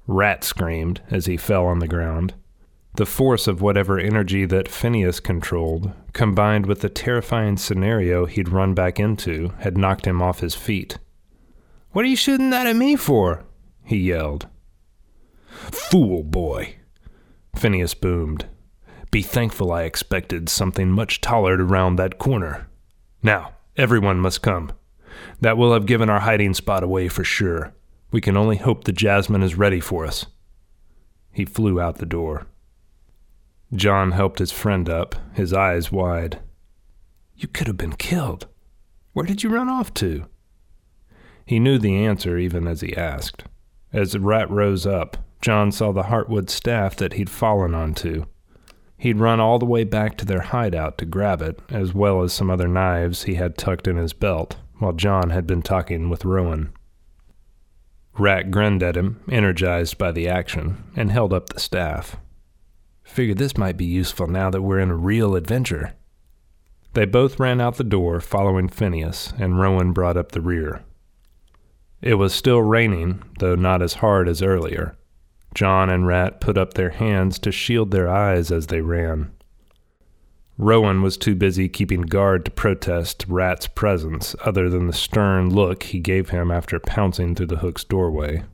Rat 0.06 0.44
screamed 0.44 1.00
as 1.10 1.26
he 1.26 1.36
fell 1.36 1.66
on 1.66 1.78
the 1.78 1.88
ground. 1.88 2.34
The 2.94 3.06
force 3.06 3.46
of 3.46 3.60
whatever 3.60 3.98
energy 3.98 4.44
that 4.46 4.68
Phineas 4.68 5.20
controlled, 5.20 5.92
combined 6.12 6.66
with 6.66 6.80
the 6.80 6.88
terrifying 6.88 7.56
scenario 7.56 8.26
he'd 8.26 8.48
run 8.48 8.74
back 8.74 8.98
into, 8.98 9.52
had 9.58 9.78
knocked 9.78 10.06
him 10.06 10.20
off 10.20 10.40
his 10.40 10.54
feet. 10.54 10.98
What 11.92 12.04
are 12.04 12.08
you 12.08 12.16
shooting 12.16 12.50
that 12.50 12.66
at 12.66 12.76
me 12.76 12.96
for? 12.96 13.44
he 13.84 13.96
yelled. 13.96 14.48
Fool 15.46 16.22
boy! 16.22 16.76
Phineas 17.56 17.94
boomed. 17.94 18.46
Be 19.10 19.22
thankful 19.22 19.72
I 19.72 19.82
expected 19.82 20.48
something 20.48 20.90
much 20.90 21.20
taller 21.20 21.56
to 21.56 21.64
round 21.64 21.98
that 21.98 22.18
corner. 22.18 22.68
Now, 23.22 23.54
everyone 23.76 24.20
must 24.20 24.42
come. 24.42 24.72
That 25.40 25.56
will 25.56 25.72
have 25.72 25.86
given 25.86 26.08
our 26.08 26.20
hiding 26.20 26.54
spot 26.54 26.84
away 26.84 27.08
for 27.08 27.24
sure. 27.24 27.74
We 28.12 28.20
can 28.20 28.36
only 28.36 28.56
hope 28.56 28.84
the 28.84 28.92
Jasmine 28.92 29.42
is 29.42 29.56
ready 29.56 29.80
for 29.80 30.06
us. 30.06 30.26
He 31.32 31.44
flew 31.44 31.80
out 31.80 31.98
the 31.98 32.06
door. 32.06 32.46
John 33.74 34.12
helped 34.12 34.40
his 34.40 34.52
friend 34.52 34.88
up, 34.88 35.14
his 35.32 35.52
eyes 35.52 35.92
wide. 35.92 36.40
You 37.36 37.48
could 37.48 37.68
have 37.68 37.76
been 37.76 37.94
killed. 37.94 38.46
Where 39.12 39.26
did 39.26 39.42
you 39.42 39.50
run 39.50 39.68
off 39.68 39.94
to? 39.94 40.26
He 41.46 41.58
knew 41.58 41.78
the 41.78 42.04
answer 42.04 42.36
even 42.36 42.66
as 42.66 42.80
he 42.80 42.96
asked. 42.96 43.44
As 43.92 44.12
the 44.12 44.20
rat 44.20 44.50
rose 44.50 44.86
up, 44.86 45.16
John 45.40 45.72
saw 45.72 45.92
the 45.92 46.04
heartwood 46.04 46.50
staff 46.50 46.96
that 46.96 47.14
he'd 47.14 47.30
fallen 47.30 47.74
onto. 47.74 48.26
He'd 48.98 49.18
run 49.18 49.40
all 49.40 49.58
the 49.58 49.66
way 49.66 49.84
back 49.84 50.18
to 50.18 50.26
their 50.26 50.42
hideout 50.42 50.98
to 50.98 51.06
grab 51.06 51.40
it, 51.40 51.58
as 51.70 51.94
well 51.94 52.22
as 52.22 52.32
some 52.32 52.50
other 52.50 52.68
knives 52.68 53.22
he 53.22 53.34
had 53.34 53.56
tucked 53.56 53.88
in 53.88 53.96
his 53.96 54.12
belt, 54.12 54.58
while 54.78 54.92
John 54.92 55.30
had 55.30 55.46
been 55.46 55.62
talking 55.62 56.10
with 56.10 56.24
Rowan. 56.24 56.70
Rat 58.18 58.50
grinned 58.50 58.82
at 58.82 58.96
him, 58.96 59.22
energized 59.30 59.96
by 59.96 60.12
the 60.12 60.28
action, 60.28 60.84
and 60.94 61.10
held 61.10 61.32
up 61.32 61.48
the 61.48 61.60
staff. 61.60 62.16
Figure 63.10 63.34
this 63.34 63.58
might 63.58 63.76
be 63.76 63.84
useful 63.84 64.28
now 64.28 64.50
that 64.50 64.62
we're 64.62 64.78
in 64.78 64.88
a 64.88 64.94
real 64.94 65.34
adventure. 65.34 65.94
They 66.92 67.06
both 67.06 67.40
ran 67.40 67.60
out 67.60 67.76
the 67.76 67.82
door, 67.82 68.20
following 68.20 68.68
Phineas, 68.68 69.32
and 69.36 69.58
Rowan 69.58 69.92
brought 69.92 70.16
up 70.16 70.30
the 70.30 70.40
rear. 70.40 70.84
It 72.00 72.14
was 72.14 72.32
still 72.32 72.62
raining, 72.62 73.24
though 73.40 73.56
not 73.56 73.82
as 73.82 73.94
hard 73.94 74.28
as 74.28 74.42
earlier. 74.42 74.96
John 75.54 75.90
and 75.90 76.06
Rat 76.06 76.40
put 76.40 76.56
up 76.56 76.74
their 76.74 76.90
hands 76.90 77.40
to 77.40 77.50
shield 77.50 77.90
their 77.90 78.08
eyes 78.08 78.52
as 78.52 78.68
they 78.68 78.80
ran. 78.80 79.32
Rowan 80.56 81.02
was 81.02 81.16
too 81.16 81.34
busy 81.34 81.68
keeping 81.68 82.02
guard 82.02 82.44
to 82.44 82.52
protest 82.52 83.26
Rat's 83.26 83.66
presence, 83.66 84.36
other 84.44 84.70
than 84.70 84.86
the 84.86 84.92
stern 84.92 85.50
look 85.50 85.82
he 85.82 85.98
gave 85.98 86.28
him 86.28 86.52
after 86.52 86.78
pouncing 86.78 87.34
through 87.34 87.46
the 87.46 87.56
hook's 87.56 87.82
doorway. 87.82 88.44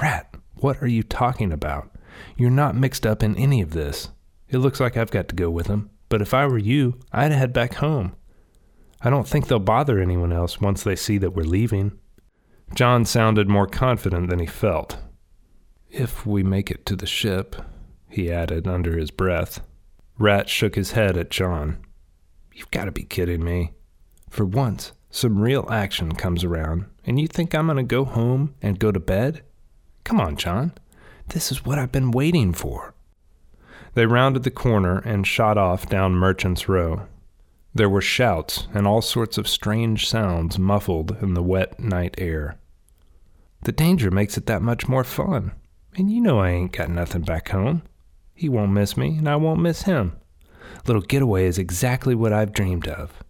Rat, 0.00 0.32
what 0.54 0.80
are 0.80 0.86
you 0.86 1.02
talking 1.02 1.50
about? 1.50 1.90
You're 2.36 2.50
not 2.50 2.76
mixed 2.76 3.06
up 3.06 3.22
in 3.22 3.36
any 3.36 3.60
of 3.60 3.70
this. 3.70 4.10
It 4.48 4.58
looks 4.58 4.80
like 4.80 4.96
I've 4.96 5.10
got 5.10 5.28
to 5.28 5.34
go 5.34 5.50
with 5.50 5.66
them, 5.66 5.90
but 6.08 6.22
if 6.22 6.32
I 6.32 6.46
were 6.46 6.58
you, 6.58 7.00
I'd 7.12 7.32
head 7.32 7.52
back 7.52 7.74
home. 7.74 8.14
I 9.00 9.10
don't 9.10 9.26
think 9.26 9.46
they'll 9.48 9.58
bother 9.58 9.98
anyone 9.98 10.32
else 10.32 10.60
once 10.60 10.82
they 10.82 10.96
see 10.96 11.18
that 11.18 11.34
we're 11.34 11.44
leaving. 11.44 11.98
John 12.74 13.04
sounded 13.04 13.48
more 13.48 13.66
confident 13.66 14.30
than 14.30 14.38
he 14.38 14.46
felt. 14.46 14.98
If 15.90 16.26
we 16.26 16.42
make 16.42 16.70
it 16.70 16.84
to 16.86 16.96
the 16.96 17.06
ship, 17.06 17.56
he 18.08 18.30
added 18.30 18.66
under 18.66 18.98
his 18.98 19.10
breath. 19.10 19.60
Rat 20.18 20.48
shook 20.48 20.74
his 20.74 20.92
head 20.92 21.16
at 21.16 21.30
John. 21.30 21.78
You've 22.52 22.70
got 22.70 22.86
to 22.86 22.92
be 22.92 23.04
kidding 23.04 23.44
me. 23.44 23.72
For 24.30 24.44
once, 24.44 24.92
some 25.10 25.38
real 25.38 25.68
action 25.70 26.14
comes 26.14 26.42
around, 26.42 26.86
and 27.04 27.20
you 27.20 27.26
think 27.26 27.54
I'm 27.54 27.66
going 27.66 27.76
to 27.76 27.82
go 27.82 28.04
home 28.04 28.54
and 28.60 28.78
go 28.78 28.90
to 28.90 29.00
bed? 29.00 29.42
Come 30.04 30.20
on, 30.20 30.36
John. 30.36 30.72
This 31.28 31.50
is 31.50 31.64
what 31.64 31.78
I've 31.78 31.92
been 31.92 32.10
waiting 32.10 32.52
for. 32.52 32.94
They 33.94 34.06
rounded 34.06 34.42
the 34.42 34.50
corner 34.50 34.98
and 34.98 35.26
shot 35.26 35.56
off 35.56 35.88
down 35.88 36.14
Merchant's 36.14 36.68
Row. 36.68 37.06
There 37.74 37.88
were 37.88 38.00
shouts 38.00 38.68
and 38.72 38.86
all 38.86 39.02
sorts 39.02 39.38
of 39.38 39.48
strange 39.48 40.08
sounds 40.08 40.58
muffled 40.58 41.16
in 41.22 41.34
the 41.34 41.42
wet 41.42 41.78
night 41.80 42.14
air. 42.18 42.58
The 43.62 43.72
danger 43.72 44.10
makes 44.10 44.36
it 44.36 44.46
that 44.46 44.62
much 44.62 44.88
more 44.88 45.04
fun. 45.04 45.52
And 45.96 46.10
you 46.10 46.20
know 46.20 46.38
I 46.38 46.50
ain't 46.50 46.72
got 46.72 46.90
nothing 46.90 47.22
back 47.22 47.48
home. 47.48 47.82
He 48.34 48.50
won't 48.50 48.72
miss 48.72 48.96
me, 48.98 49.16
and 49.16 49.28
I 49.28 49.36
won't 49.36 49.62
miss 49.62 49.82
him. 49.82 50.12
Little 50.86 51.02
getaway 51.02 51.46
is 51.46 51.58
exactly 51.58 52.14
what 52.14 52.34
I've 52.34 52.52
dreamed 52.52 52.86
of. 52.86 53.24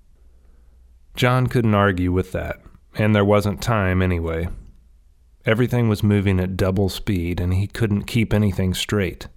John 1.15 1.47
couldn't 1.47 1.75
argue 1.75 2.11
with 2.11 2.33
that, 2.33 2.61
and 2.97 3.15
there 3.15 3.25
wasn't 3.25 3.63
time 3.63 4.03
anyway. 4.03 4.49
Everything 5.47 5.89
was 5.89 6.03
moving 6.03 6.41
at 6.41 6.57
double 6.57 6.89
speed, 6.89 7.41
and 7.41 7.55
he 7.55 7.69
couldn't 7.69 8.03
keep 8.05 8.35
anything 8.35 8.75
straight. 8.75 9.29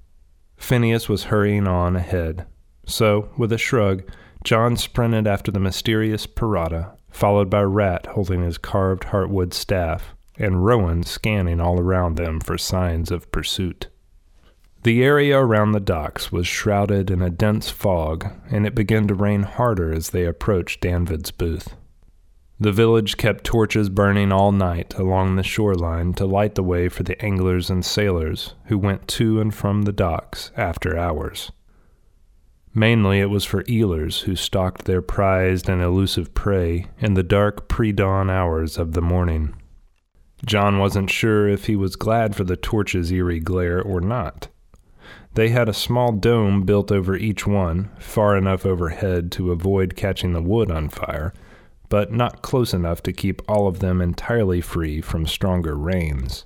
Phineas 0.57 1.07
was 1.07 1.25
hurrying 1.25 1.67
on 1.67 1.95
ahead, 1.95 2.45
so, 2.89 3.29
with 3.37 3.51
a 3.53 3.57
shrug, 3.57 4.03
John 4.43 4.75
sprinted 4.75 5.27
after 5.27 5.51
the 5.51 5.59
mysterious 5.59 6.25
Pirata, 6.25 6.97
followed 7.11 7.49
by 7.49 7.61
Rat 7.61 8.07
holding 8.07 8.41
his 8.41 8.57
carved 8.57 9.05
heartwood 9.05 9.53
staff, 9.53 10.15
and 10.37 10.65
Rowan 10.65 11.03
scanning 11.03 11.61
all 11.61 11.79
around 11.79 12.15
them 12.15 12.39
for 12.39 12.57
signs 12.57 13.11
of 13.11 13.31
pursuit. 13.31 13.87
The 14.83 15.03
area 15.03 15.37
around 15.37 15.73
the 15.73 15.79
docks 15.79 16.31
was 16.31 16.47
shrouded 16.47 17.11
in 17.11 17.21
a 17.21 17.29
dense 17.29 17.69
fog, 17.69 18.31
and 18.49 18.65
it 18.65 18.73
began 18.73 19.07
to 19.07 19.13
rain 19.13 19.43
harder 19.43 19.93
as 19.93 20.09
they 20.09 20.25
approached 20.25 20.81
Danvid's 20.81 21.31
booth. 21.31 21.75
The 22.61 22.71
village 22.73 23.15
kept 23.15 23.45
torches 23.45 23.87
burning 23.87 24.33
all 24.33 24.51
night 24.51 24.93
along 24.95 25.35
the 25.35 25.43
shoreline 25.43 26.13
to 26.15 26.25
light 26.25 26.55
the 26.55 26.63
way 26.63 26.89
for 26.89 27.03
the 27.03 27.21
anglers 27.23 27.69
and 27.69 27.85
sailors 27.85 28.53
who 28.65 28.77
went 28.77 29.07
to 29.09 29.39
and 29.39 29.53
from 29.53 29.83
the 29.83 29.93
docks 29.93 30.51
after 30.57 30.97
hours. 30.97 31.53
Mainly 32.75 33.19
it 33.19 33.29
was 33.29 33.45
for 33.45 33.63
eelers 33.63 34.23
who 34.23 34.35
stalked 34.35 34.83
their 34.83 35.01
prized 35.01 35.69
and 35.69 35.81
elusive 35.81 36.33
prey 36.33 36.87
in 36.99 37.13
the 37.13 37.23
dark 37.23 37.69
pre 37.69 37.93
dawn 37.93 38.29
hours 38.29 38.77
of 38.77 38.91
the 38.91 39.01
morning. 39.01 39.55
John 40.45 40.79
wasn't 40.79 41.09
sure 41.09 41.47
if 41.47 41.65
he 41.65 41.77
was 41.77 41.95
glad 41.95 42.35
for 42.35 42.43
the 42.43 42.57
torch's 42.57 43.11
eerie 43.11 43.39
glare 43.39 43.81
or 43.81 44.01
not. 44.01 44.49
They 45.33 45.49
had 45.49 45.69
a 45.69 45.73
small 45.73 46.11
dome 46.11 46.63
built 46.63 46.91
over 46.91 47.15
each 47.15 47.47
one, 47.47 47.89
far 47.99 48.35
enough 48.35 48.65
overhead 48.65 49.31
to 49.33 49.51
avoid 49.51 49.95
catching 49.95 50.33
the 50.33 50.41
wood 50.41 50.69
on 50.69 50.89
fire, 50.89 51.33
but 51.89 52.11
not 52.11 52.41
close 52.41 52.73
enough 52.73 53.03
to 53.03 53.11
keep 53.11 53.41
all 53.49 53.67
of 53.67 53.79
them 53.79 54.01
entirely 54.01 54.61
free 54.61 55.01
from 55.01 55.25
stronger 55.25 55.75
rains. 55.75 56.45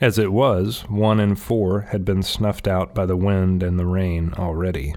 As 0.00 0.18
it 0.18 0.32
was, 0.32 0.82
one 0.88 1.18
in 1.18 1.36
four 1.36 1.82
had 1.82 2.04
been 2.04 2.22
snuffed 2.22 2.68
out 2.68 2.94
by 2.94 3.06
the 3.06 3.16
wind 3.16 3.62
and 3.62 3.78
the 3.78 3.86
rain 3.86 4.32
already. 4.36 4.94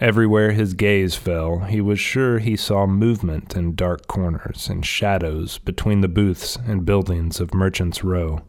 Everywhere 0.00 0.52
his 0.52 0.74
gaze 0.74 1.16
fell, 1.16 1.60
he 1.60 1.80
was 1.80 1.98
sure 1.98 2.38
he 2.38 2.54
saw 2.54 2.86
movement 2.86 3.56
in 3.56 3.74
dark 3.74 4.06
corners 4.06 4.68
and 4.68 4.86
shadows 4.86 5.58
between 5.58 6.02
the 6.02 6.08
booths 6.08 6.56
and 6.56 6.84
buildings 6.84 7.40
of 7.40 7.52
Merchant's 7.52 8.04
Row. 8.04 8.42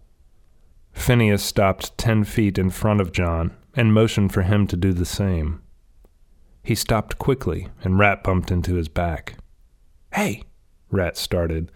Phineas 0.92 1.42
stopped 1.42 1.98
ten 1.98 2.24
feet 2.24 2.60
in 2.60 2.70
front 2.70 3.02
of 3.02 3.12
John 3.12 3.56
and 3.76 3.94
motioned 3.94 4.32
for 4.32 4.44
him 4.44 4.68
to 4.68 4.78
do 4.78 4.94
the 4.94 5.06
same. 5.06 5.62
He 6.62 6.76
stopped 6.76 7.18
quickly, 7.18 7.70
and 7.84 7.98
Rat 7.98 8.24
bumped 8.24 8.52
into 8.52 8.76
his 8.76 8.90
back. 8.90 9.36
Hey! 10.14 10.44
Rat 10.92 11.18
started, 11.18 11.72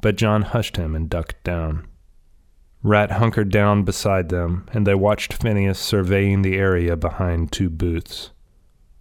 but 0.00 0.16
John 0.16 0.42
hushed 0.42 0.76
him 0.76 0.94
and 0.94 1.10
ducked 1.10 1.42
down. 1.44 1.86
Rat 2.82 3.12
hunkered 3.12 3.50
down 3.50 3.82
beside 3.82 4.28
them, 4.28 4.66
and 4.72 4.86
they 4.86 4.94
watched 4.94 5.32
Phineas 5.32 5.78
surveying 5.78 6.42
the 6.42 6.56
area 6.56 6.96
behind 6.96 7.50
two 7.50 7.68
booths. 7.68 8.30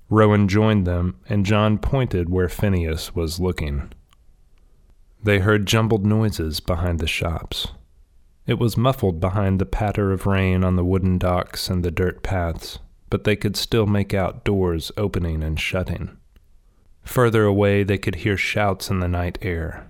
Rowan 0.09 0.47
joined 0.47 0.85
them, 0.85 1.19
and 1.29 1.45
John 1.45 1.77
pointed 1.77 2.29
where 2.29 2.49
Phineas 2.49 3.15
was 3.15 3.39
looking. 3.39 3.91
They 5.23 5.39
heard 5.39 5.65
jumbled 5.65 6.05
noises 6.05 6.59
behind 6.59 6.99
the 6.99 7.07
shops. 7.07 7.69
It 8.45 8.59
was 8.59 8.77
muffled 8.77 9.19
behind 9.19 9.59
the 9.59 9.65
patter 9.65 10.11
of 10.11 10.27
rain 10.27 10.63
on 10.63 10.75
the 10.75 10.85
wooden 10.85 11.17
docks 11.17 11.69
and 11.69 11.83
the 11.83 11.89
dirt 11.89 12.21
paths, 12.21 12.77
but 13.09 13.23
they 13.23 13.35
could 13.35 13.55
still 13.55 13.87
make 13.87 14.13
out 14.13 14.43
doors 14.43 14.91
opening 14.97 15.41
and 15.41 15.59
shutting. 15.59 16.17
Further 17.05 17.45
away, 17.45 17.83
they 17.83 17.97
could 17.97 18.15
hear 18.15 18.35
shouts 18.35 18.89
in 18.89 18.99
the 18.99 19.07
night 19.07 19.37
air. 19.41 19.87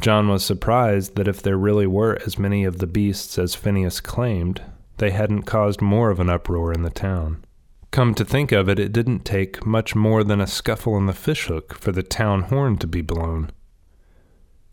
John 0.00 0.28
was 0.28 0.44
surprised 0.44 1.14
that 1.16 1.28
if 1.28 1.42
there 1.42 1.58
really 1.58 1.86
were 1.86 2.18
as 2.24 2.38
many 2.38 2.64
of 2.64 2.78
the 2.78 2.86
beasts 2.86 3.38
as 3.38 3.54
Phineas 3.54 4.00
claimed, 4.00 4.62
they 4.96 5.10
hadn't 5.10 5.42
caused 5.42 5.82
more 5.82 6.10
of 6.10 6.18
an 6.18 6.30
uproar 6.30 6.72
in 6.72 6.82
the 6.82 6.90
town. 6.90 7.44
Come 7.90 8.14
to 8.14 8.24
think 8.24 8.50
of 8.50 8.68
it, 8.68 8.78
it 8.78 8.92
didn't 8.92 9.24
take 9.24 9.66
much 9.66 9.94
more 9.94 10.24
than 10.24 10.40
a 10.40 10.46
scuffle 10.46 10.96
in 10.96 11.06
the 11.06 11.12
fishhook 11.12 11.74
for 11.74 11.92
the 11.92 12.02
town 12.02 12.42
horn 12.42 12.78
to 12.78 12.86
be 12.86 13.02
blown. 13.02 13.50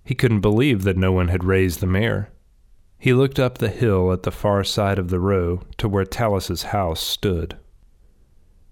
He 0.03 0.15
couldn't 0.15 0.41
believe 0.41 0.83
that 0.83 0.97
no 0.97 1.11
one 1.11 1.27
had 1.27 1.43
raised 1.43 1.81
the 1.81 1.87
mare. 1.87 2.29
He 2.97 3.13
looked 3.13 3.39
up 3.39 3.57
the 3.57 3.69
hill 3.69 4.13
at 4.13 4.23
the 4.23 4.31
far 4.31 4.63
side 4.63 4.97
of 4.97 5.09
the 5.09 5.19
row 5.19 5.61
to 5.77 5.89
where 5.89 6.05
Talus's 6.05 6.63
house 6.63 7.01
stood. 7.01 7.57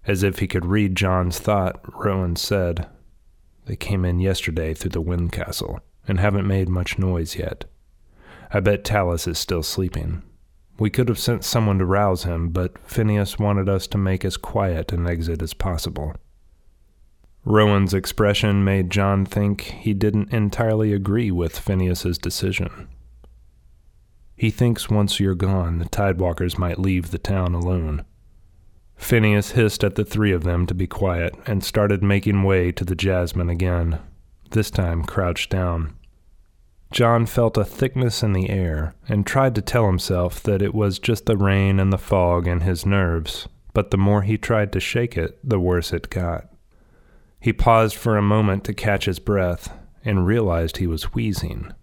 As 0.07 0.23
if 0.23 0.39
he 0.39 0.47
could 0.47 0.65
read 0.65 0.95
John's 0.95 1.39
thought, 1.39 1.79
Rowan 1.93 2.35
said, 2.35 2.87
They 3.65 3.75
came 3.75 4.05
in 4.05 4.19
yesterday 4.19 4.73
through 4.73 4.91
the 4.91 5.01
wind 5.01 5.31
castle 5.31 5.79
and 6.07 6.19
haven't 6.19 6.47
made 6.47 6.69
much 6.69 6.99
noise 6.99 7.35
yet. 7.35 7.65
I 8.51 8.59
bet 8.59 8.83
Talus 8.83 9.27
is 9.27 9.39
still 9.39 9.63
sleeping. 9.63 10.21
We 10.77 10.89
could 10.89 11.09
have 11.09 11.19
sent 11.19 11.43
someone 11.43 11.79
to 11.79 11.85
rouse 11.85 12.23
him, 12.23 12.49
but 12.49 12.77
Phineas 12.87 13.39
wanted 13.39 13.69
us 13.69 13.87
to 13.87 13.97
make 13.97 14.23
as 14.23 14.37
quiet 14.37 14.91
an 14.91 15.07
exit 15.07 15.41
as 15.41 15.53
possible. 15.53 16.13
Rowan's 17.43 17.93
expression 17.93 18.63
made 18.63 18.89
John 18.89 19.25
think 19.25 19.61
he 19.61 19.93
didn't 19.93 20.33
entirely 20.33 20.93
agree 20.93 21.31
with 21.31 21.57
Phineas's 21.57 22.17
decision. 22.17 22.89
He 24.35 24.49
thinks 24.51 24.89
once 24.89 25.19
you're 25.19 25.35
gone, 25.35 25.79
the 25.79 25.85
Tidewalkers 25.85 26.57
might 26.57 26.79
leave 26.79 27.11
the 27.11 27.17
town 27.17 27.53
alone. 27.55 28.03
Phineas 28.95 29.51
hissed 29.51 29.83
at 29.83 29.95
the 29.95 30.05
three 30.05 30.31
of 30.31 30.43
them 30.43 30.65
to 30.65 30.73
be 30.73 30.87
quiet 30.87 31.35
and 31.45 31.63
started 31.63 32.03
making 32.03 32.43
way 32.43 32.71
to 32.71 32.83
the 32.83 32.95
Jasmine 32.95 33.49
again, 33.49 33.99
this 34.51 34.71
time 34.71 35.03
crouched 35.03 35.49
down. 35.49 35.95
John 36.91 37.25
felt 37.25 37.57
a 37.57 37.65
thickness 37.65 38.23
in 38.23 38.33
the 38.33 38.49
air 38.49 38.95
and 39.09 39.25
tried 39.25 39.53
to 39.55 39.61
tell 39.61 39.85
himself 39.85 40.41
that 40.43 40.61
it 40.61 40.73
was 40.73 40.97
just 40.97 41.25
the 41.25 41.35
rain 41.35 41.79
and 41.79 41.91
the 41.91 41.97
fog 41.97 42.47
and 42.47 42.63
his 42.63 42.85
nerves, 42.85 43.47
but 43.73 43.91
the 43.91 43.97
more 43.97 44.21
he 44.21 44.37
tried 44.37 44.71
to 44.71 44.79
shake 44.79 45.17
it, 45.17 45.37
the 45.43 45.59
worse 45.59 45.91
it 45.91 46.09
got. 46.09 46.47
He 47.39 47.51
paused 47.51 47.95
for 47.95 48.17
a 48.17 48.21
moment 48.21 48.63
to 48.63 48.73
catch 48.73 49.05
his 49.05 49.19
breath 49.19 49.77
and 50.03 50.25
realized 50.25 50.77
he 50.77 50.87
was 50.87 51.13
wheezing. 51.13 51.73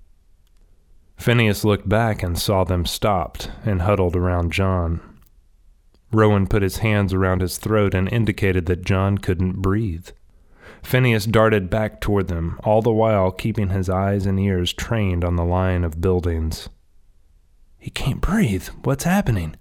Phineas 1.16 1.64
looked 1.64 1.88
back 1.88 2.22
and 2.22 2.38
saw 2.38 2.64
them 2.64 2.86
stopped 2.86 3.50
and 3.64 3.82
huddled 3.82 4.16
around 4.16 4.52
John. 4.52 5.00
Rowan 6.12 6.46
put 6.46 6.62
his 6.62 6.78
hands 6.78 7.14
around 7.14 7.40
his 7.40 7.58
throat 7.58 7.94
and 7.94 8.12
indicated 8.12 8.66
that 8.66 8.84
John 8.84 9.18
couldn't 9.18 9.62
breathe. 9.62 10.08
Phineas 10.82 11.26
darted 11.26 11.70
back 11.70 12.00
toward 12.00 12.28
them, 12.28 12.58
all 12.64 12.82
the 12.82 12.92
while 12.92 13.30
keeping 13.30 13.70
his 13.70 13.88
eyes 13.88 14.26
and 14.26 14.38
ears 14.38 14.72
trained 14.72 15.24
on 15.24 15.36
the 15.36 15.44
line 15.44 15.84
of 15.84 16.00
buildings. 16.00 16.68
He 17.78 17.90
can't 17.90 18.20
breathe. 18.20 18.68
What's 18.82 19.04
happening? 19.04 19.56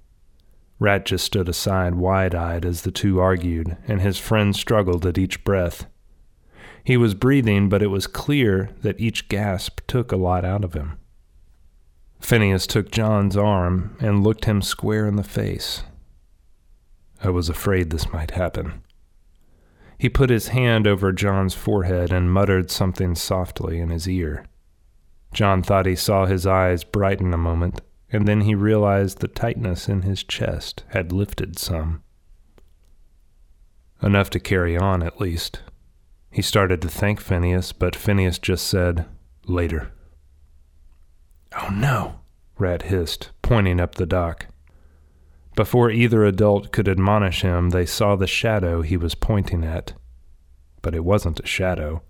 Rat 0.79 1.05
just 1.05 1.25
stood 1.25 1.47
aside, 1.47 1.95
wide 1.95 2.33
eyed, 2.33 2.65
as 2.65 2.81
the 2.81 2.91
two 2.91 3.19
argued, 3.19 3.77
and 3.87 4.01
his 4.01 4.17
friend 4.17 4.55
struggled 4.55 5.05
at 5.05 5.17
each 5.17 5.43
breath. 5.43 5.85
He 6.83 6.97
was 6.97 7.13
breathing, 7.13 7.69
but 7.69 7.83
it 7.83 7.87
was 7.87 8.07
clear 8.07 8.71
that 8.81 8.99
each 8.99 9.29
gasp 9.29 9.81
took 9.87 10.11
a 10.11 10.17
lot 10.17 10.43
out 10.43 10.63
of 10.63 10.73
him. 10.73 10.97
Phineas 12.19 12.65
took 12.65 12.91
John's 12.91 13.37
arm 13.37 13.95
and 13.99 14.23
looked 14.23 14.45
him 14.45 14.61
square 14.61 15.05
in 15.07 15.15
the 15.15 15.23
face. 15.23 15.83
I 17.23 17.29
was 17.29 17.49
afraid 17.49 17.89
this 17.89 18.11
might 18.11 18.31
happen. 18.31 18.83
He 19.97 20.09
put 20.09 20.31
his 20.31 20.47
hand 20.47 20.87
over 20.87 21.11
John's 21.11 21.53
forehead 21.53 22.11
and 22.11 22.31
muttered 22.31 22.71
something 22.71 23.13
softly 23.13 23.79
in 23.79 23.89
his 23.89 24.09
ear. 24.09 24.45
John 25.31 25.61
thought 25.61 25.85
he 25.85 25.95
saw 25.95 26.25
his 26.25 26.47
eyes 26.47 26.83
brighten 26.83 27.33
a 27.33 27.37
moment, 27.37 27.81
and 28.11 28.27
then 28.27 28.41
he 28.41 28.55
realized 28.55 29.19
the 29.19 29.27
tightness 29.27 29.87
in 29.87 30.01
his 30.01 30.23
chest 30.23 30.83
had 30.89 31.11
lifted 31.11 31.59
some. 31.59 32.01
Enough 34.01 34.31
to 34.31 34.39
carry 34.39 34.75
on, 34.75 35.03
at 35.03 35.21
least. 35.21 35.61
He 36.31 36.41
started 36.41 36.81
to 36.81 36.89
thank 36.89 37.21
Phineas, 37.21 37.71
but 37.71 37.95
Phineas 37.95 38.39
just 38.39 38.65
said, 38.65 39.05
Later. 39.45 39.91
Oh 41.55 41.69
no, 41.69 42.21
Rat 42.57 42.83
hissed, 42.83 43.31
pointing 43.41 43.79
up 43.79 43.95
the 43.95 44.05
dock. 44.05 44.47
Before 45.55 45.91
either 45.91 46.23
adult 46.23 46.71
could 46.71 46.87
admonish 46.87 47.41
him, 47.41 47.69
they 47.69 47.85
saw 47.85 48.15
the 48.15 48.27
shadow 48.27 48.81
he 48.81 48.97
was 48.97 49.15
pointing 49.15 49.63
at. 49.63 49.93
But 50.81 50.95
it 50.95 51.03
wasn't 51.03 51.41
a 51.41 51.45
shadow. 51.45 52.03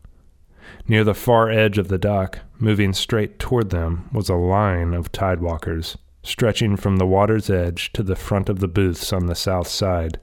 Near 0.87 1.03
the 1.03 1.13
far 1.13 1.49
edge 1.49 1.77
of 1.77 1.87
the 1.87 1.97
dock, 1.97 2.39
moving 2.59 2.93
straight 2.93 3.39
toward 3.39 3.71
them, 3.71 4.09
was 4.13 4.29
a 4.29 4.35
line 4.35 4.93
of 4.93 5.11
tidewalkers, 5.11 5.97
stretching 6.23 6.77
from 6.77 6.97
the 6.97 7.07
water's 7.07 7.49
edge 7.49 7.91
to 7.93 8.03
the 8.03 8.15
front 8.15 8.47
of 8.47 8.59
the 8.59 8.67
booths 8.67 9.11
on 9.11 9.25
the 9.25 9.35
south 9.35 9.67
side. 9.67 10.19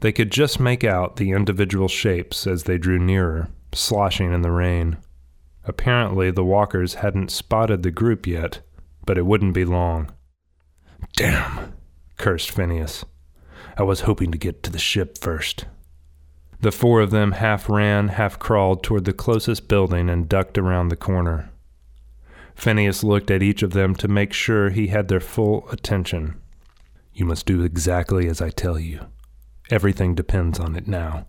They 0.00 0.12
could 0.12 0.30
just 0.30 0.60
make 0.60 0.84
out 0.84 1.16
the 1.16 1.30
individual 1.30 1.88
shapes 1.88 2.46
as 2.46 2.64
they 2.64 2.78
drew 2.78 2.98
nearer, 2.98 3.48
sloshing 3.72 4.32
in 4.32 4.42
the 4.42 4.50
rain. 4.50 4.98
Apparently, 5.64 6.30
the 6.30 6.44
walkers 6.44 6.94
hadn't 6.94 7.30
spotted 7.30 7.82
the 7.82 7.90
group 7.90 8.26
yet, 8.26 8.60
but 9.04 9.18
it 9.18 9.26
wouldn't 9.26 9.54
be 9.54 9.64
long. 9.64 10.10
Damn, 11.16 11.72
cursed 12.22 12.52
Phineas. 12.52 13.04
I 13.76 13.82
was 13.82 14.02
hoping 14.02 14.30
to 14.30 14.38
get 14.38 14.62
to 14.62 14.70
the 14.70 14.78
ship 14.78 15.18
first. 15.18 15.64
The 16.60 16.70
four 16.70 17.00
of 17.00 17.10
them 17.10 17.32
half 17.32 17.68
ran, 17.68 18.08
half 18.08 18.38
crawled 18.38 18.84
toward 18.84 19.06
the 19.06 19.12
closest 19.12 19.66
building 19.66 20.08
and 20.08 20.28
ducked 20.28 20.56
around 20.56 20.88
the 20.88 20.96
corner. 20.96 21.50
Phineas 22.54 23.02
looked 23.02 23.28
at 23.32 23.42
each 23.42 23.64
of 23.64 23.72
them 23.72 23.96
to 23.96 24.06
make 24.06 24.32
sure 24.32 24.70
he 24.70 24.86
had 24.86 25.08
their 25.08 25.18
full 25.18 25.68
attention. 25.70 26.40
You 27.12 27.24
must 27.24 27.44
do 27.44 27.64
exactly 27.64 28.28
as 28.28 28.40
I 28.40 28.50
tell 28.50 28.78
you. 28.78 29.00
Everything 29.68 30.14
depends 30.14 30.60
on 30.60 30.76
it 30.76 30.86
now. 30.86 31.26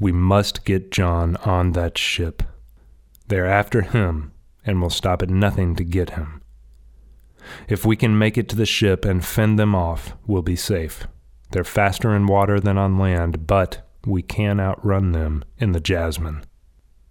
We 0.00 0.10
must 0.10 0.64
get 0.64 0.90
John 0.90 1.36
on 1.44 1.72
that 1.72 1.96
ship. 1.96 2.42
They're 3.28 3.46
after 3.46 3.82
him, 3.82 4.32
and 4.66 4.82
will 4.82 4.90
stop 4.90 5.22
at 5.22 5.30
nothing 5.30 5.76
to 5.76 5.84
get 5.84 6.10
him. 6.10 6.41
If 7.68 7.84
we 7.84 7.96
can 7.96 8.18
make 8.18 8.38
it 8.38 8.48
to 8.50 8.56
the 8.56 8.66
ship 8.66 9.04
and 9.04 9.24
fend 9.24 9.58
them 9.58 9.74
off, 9.74 10.14
we'll 10.26 10.42
be 10.42 10.56
safe. 10.56 11.06
They're 11.50 11.64
faster 11.64 12.14
in 12.14 12.26
water 12.26 12.60
than 12.60 12.78
on 12.78 12.98
land, 12.98 13.46
but 13.46 13.88
we 14.06 14.22
can 14.22 14.58
outrun 14.58 15.12
them 15.12 15.44
in 15.58 15.72
the 15.72 15.80
Jasmine. 15.80 16.44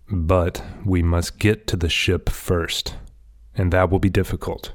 But 0.10 0.64
we 0.86 1.02
must 1.02 1.40
get 1.40 1.68
to 1.68 1.78
the 1.78 1.90
ship 1.90 2.30
first, 2.30 2.96
and 3.56 3.72
that 3.72 3.90
will 3.90 4.00
be 4.00 4.10
difficult. 4.10 4.74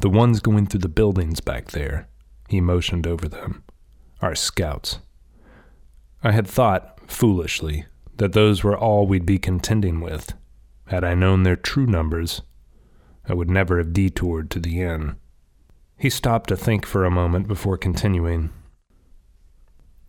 The 0.00 0.10
ones 0.10 0.40
going 0.40 0.66
through 0.66 0.80
the 0.80 0.88
buildings 0.88 1.40
back 1.40 1.70
there, 1.70 2.08
he 2.48 2.60
motioned 2.60 3.06
over 3.06 3.28
them, 3.28 3.64
are 4.20 4.34
scouts. 4.34 4.98
I 6.22 6.32
had 6.32 6.46
thought, 6.46 7.00
foolishly, 7.10 7.86
that 8.18 8.32
those 8.32 8.62
were 8.62 8.76
all 8.76 9.06
we'd 9.06 9.26
be 9.26 9.38
contending 9.38 10.00
with. 10.00 10.34
Had 10.86 11.02
I 11.02 11.14
known 11.14 11.42
their 11.42 11.56
true 11.56 11.86
numbers, 11.86 12.42
I 13.28 13.34
would 13.34 13.50
never 13.50 13.78
have 13.78 13.92
detoured 13.92 14.50
to 14.52 14.60
the 14.60 14.80
inn. 14.82 15.16
He 15.98 16.10
stopped 16.10 16.48
to 16.50 16.56
think 16.56 16.84
for 16.86 17.04
a 17.04 17.10
moment 17.10 17.48
before 17.48 17.78
continuing. 17.78 18.50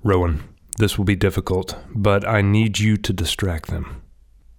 Rowan, 0.04 0.44
this 0.78 0.98
will 0.98 1.06
be 1.06 1.16
difficult, 1.16 1.76
but 1.94 2.28
I 2.28 2.42
need 2.42 2.80
you 2.80 2.98
to 2.98 3.14
distract 3.14 3.68
them. 3.68 4.04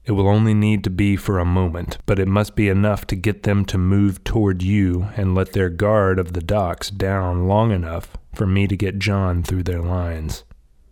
It 0.04 0.12
will 0.12 0.26
only 0.26 0.54
need 0.54 0.84
to 0.84 0.90
be 0.90 1.16
for 1.16 1.38
a 1.38 1.44
moment, 1.44 1.98
but 2.06 2.18
it 2.18 2.26
must 2.26 2.56
be 2.56 2.68
enough 2.68 3.06
to 3.08 3.16
get 3.16 3.42
them 3.42 3.64
to 3.66 3.76
move 3.76 4.24
toward 4.24 4.62
you 4.62 5.08
and 5.16 5.34
let 5.34 5.52
their 5.52 5.68
guard 5.68 6.18
of 6.18 6.32
the 6.32 6.40
docks 6.40 6.90
down 6.90 7.46
long 7.46 7.72
enough 7.72 8.16
for 8.34 8.46
me 8.46 8.66
to 8.66 8.76
get 8.76 8.98
John 8.98 9.42
through 9.42 9.64
their 9.64 9.82
lines. 9.82 10.44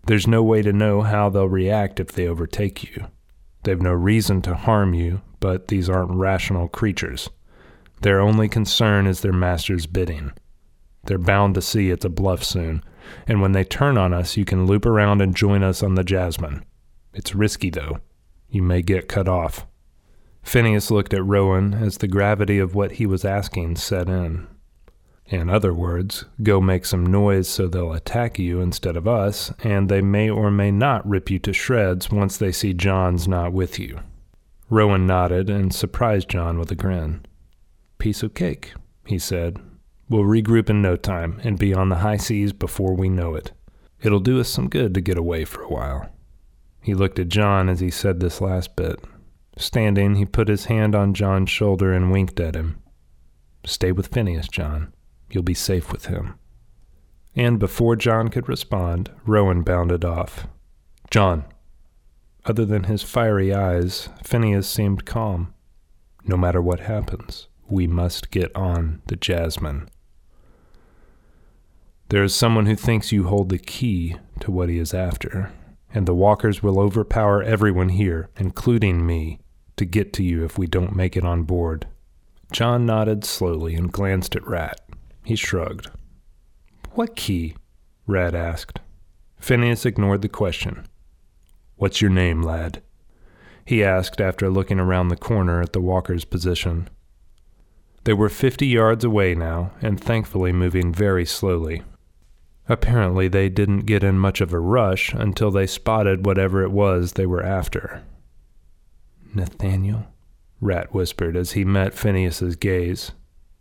There's 0.06 0.26
no 0.26 0.42
way 0.42 0.62
to 0.62 0.72
know 0.72 1.00
how 1.00 1.30
they'll 1.30 1.48
react 1.48 1.98
if 1.98 2.12
they 2.12 2.28
overtake 2.28 2.84
you. 2.84 3.06
They've 3.64 3.80
no 3.80 3.92
reason 3.92 4.42
to 4.42 4.54
harm 4.54 4.92
you, 4.92 5.22
but 5.40 5.68
these 5.68 5.88
aren't 5.88 6.12
rational 6.12 6.68
creatures. 6.68 7.30
Their 8.02 8.20
only 8.20 8.48
concern 8.48 9.06
is 9.06 9.20
their 9.20 9.32
master's 9.32 9.86
bidding. 9.86 10.32
They're 11.04 11.18
bound 11.18 11.54
to 11.54 11.62
see 11.62 11.90
it's 11.90 12.04
a 12.04 12.10
bluff 12.10 12.42
soon, 12.44 12.82
and 13.26 13.40
when 13.40 13.52
they 13.52 13.64
turn 13.64 13.96
on 13.96 14.12
us, 14.12 14.36
you 14.36 14.44
can 14.44 14.66
loop 14.66 14.84
around 14.84 15.20
and 15.20 15.34
join 15.34 15.62
us 15.62 15.82
on 15.82 15.94
the 15.94 16.04
Jasmine. 16.04 16.64
It's 17.14 17.34
risky, 17.34 17.70
though. 17.70 18.00
You 18.48 18.62
may 18.62 18.82
get 18.82 19.08
cut 19.08 19.28
off. 19.28 19.66
Phineas 20.42 20.90
looked 20.90 21.12
at 21.12 21.24
Rowan 21.24 21.74
as 21.74 21.98
the 21.98 22.06
gravity 22.06 22.58
of 22.58 22.74
what 22.74 22.92
he 22.92 23.06
was 23.06 23.24
asking 23.24 23.76
set 23.76 24.08
in. 24.08 24.46
In 25.26 25.50
other 25.50 25.74
words, 25.74 26.24
go 26.40 26.60
make 26.60 26.84
some 26.84 27.04
noise 27.04 27.48
so 27.48 27.66
they'll 27.66 27.92
attack 27.92 28.38
you 28.38 28.60
instead 28.60 28.96
of 28.96 29.08
us, 29.08 29.52
and 29.64 29.88
they 29.88 30.00
may 30.00 30.30
or 30.30 30.52
may 30.52 30.70
not 30.70 31.08
rip 31.08 31.30
you 31.30 31.40
to 31.40 31.52
shreds 31.52 32.12
once 32.12 32.36
they 32.36 32.52
see 32.52 32.72
John's 32.72 33.26
not 33.26 33.52
with 33.52 33.76
you. 33.80 33.98
Rowan 34.70 35.04
nodded 35.04 35.50
and 35.50 35.74
surprised 35.74 36.28
John 36.28 36.60
with 36.60 36.70
a 36.70 36.76
grin. 36.76 37.25
Piece 38.06 38.22
of 38.22 38.34
cake, 38.34 38.72
he 39.04 39.18
said. 39.18 39.58
We'll 40.08 40.22
regroup 40.22 40.70
in 40.70 40.80
no 40.80 40.94
time 40.94 41.40
and 41.42 41.58
be 41.58 41.74
on 41.74 41.88
the 41.88 41.96
high 41.96 42.18
seas 42.18 42.52
before 42.52 42.94
we 42.94 43.08
know 43.08 43.34
it. 43.34 43.50
It'll 44.00 44.20
do 44.20 44.38
us 44.38 44.48
some 44.48 44.68
good 44.68 44.94
to 44.94 45.00
get 45.00 45.18
away 45.18 45.44
for 45.44 45.62
a 45.62 45.68
while. 45.68 46.08
He 46.80 46.94
looked 46.94 47.18
at 47.18 47.26
John 47.26 47.68
as 47.68 47.80
he 47.80 47.90
said 47.90 48.20
this 48.20 48.40
last 48.40 48.76
bit. 48.76 49.00
Standing, 49.58 50.14
he 50.14 50.24
put 50.24 50.46
his 50.46 50.66
hand 50.66 50.94
on 50.94 51.14
John's 51.14 51.50
shoulder 51.50 51.92
and 51.92 52.12
winked 52.12 52.38
at 52.38 52.54
him. 52.54 52.80
Stay 53.64 53.90
with 53.90 54.14
Phineas, 54.14 54.46
John. 54.46 54.94
You'll 55.28 55.42
be 55.42 55.52
safe 55.52 55.90
with 55.90 56.06
him. 56.06 56.38
And 57.34 57.58
before 57.58 57.96
John 57.96 58.28
could 58.28 58.48
respond, 58.48 59.10
Rowan 59.26 59.62
bounded 59.62 60.04
off. 60.04 60.46
John. 61.10 61.44
Other 62.44 62.64
than 62.64 62.84
his 62.84 63.02
fiery 63.02 63.52
eyes, 63.52 64.10
Phineas 64.22 64.68
seemed 64.68 65.06
calm. 65.06 65.52
No 66.24 66.36
matter 66.36 66.62
what 66.62 66.78
happens, 66.78 67.48
we 67.68 67.86
must 67.86 68.30
get 68.30 68.54
on 68.54 69.02
the 69.06 69.16
Jasmine. 69.16 69.88
There 72.08 72.22
is 72.22 72.34
someone 72.34 72.66
who 72.66 72.76
thinks 72.76 73.10
you 73.10 73.24
hold 73.24 73.48
the 73.48 73.58
key 73.58 74.16
to 74.40 74.50
what 74.50 74.68
he 74.68 74.78
is 74.78 74.94
after, 74.94 75.52
and 75.92 76.06
the 76.06 76.14
walkers 76.14 76.62
will 76.62 76.78
overpower 76.78 77.42
everyone 77.42 77.88
here, 77.90 78.28
including 78.36 79.04
me, 79.04 79.40
to 79.76 79.84
get 79.84 80.12
to 80.14 80.22
you 80.22 80.44
if 80.44 80.56
we 80.56 80.66
don't 80.66 80.94
make 80.94 81.16
it 81.16 81.24
on 81.24 81.42
board. 81.42 81.86
John 82.52 82.86
nodded 82.86 83.24
slowly 83.24 83.74
and 83.74 83.92
glanced 83.92 84.36
at 84.36 84.46
Rat. 84.46 84.80
He 85.24 85.34
shrugged. 85.34 85.90
What 86.92 87.16
key? 87.16 87.56
Rat 88.06 88.34
asked. 88.34 88.78
Phineas 89.40 89.84
ignored 89.84 90.22
the 90.22 90.28
question. 90.28 90.86
What's 91.76 92.00
your 92.00 92.10
name, 92.10 92.42
lad? 92.42 92.82
He 93.64 93.82
asked 93.82 94.20
after 94.20 94.48
looking 94.48 94.78
around 94.78 95.08
the 95.08 95.16
corner 95.16 95.60
at 95.60 95.72
the 95.72 95.80
walker's 95.80 96.24
position. 96.24 96.88
They 98.06 98.14
were 98.14 98.28
50 98.28 98.68
yards 98.68 99.02
away 99.02 99.34
now, 99.34 99.72
and 99.82 100.00
thankfully 100.00 100.52
moving 100.52 100.92
very 100.92 101.26
slowly. 101.26 101.82
Apparently, 102.68 103.26
they 103.26 103.48
didn't 103.48 103.80
get 103.80 104.04
in 104.04 104.16
much 104.16 104.40
of 104.40 104.52
a 104.52 104.60
rush 104.60 105.12
until 105.12 105.50
they 105.50 105.66
spotted 105.66 106.24
whatever 106.24 106.62
it 106.62 106.70
was 106.70 107.14
they 107.14 107.26
were 107.26 107.42
after. 107.42 108.04
Nathaniel? 109.34 110.06
Rat 110.60 110.94
whispered 110.94 111.36
as 111.36 111.52
he 111.52 111.64
met 111.64 111.94
Phineas's 111.94 112.54
gaze. 112.54 113.10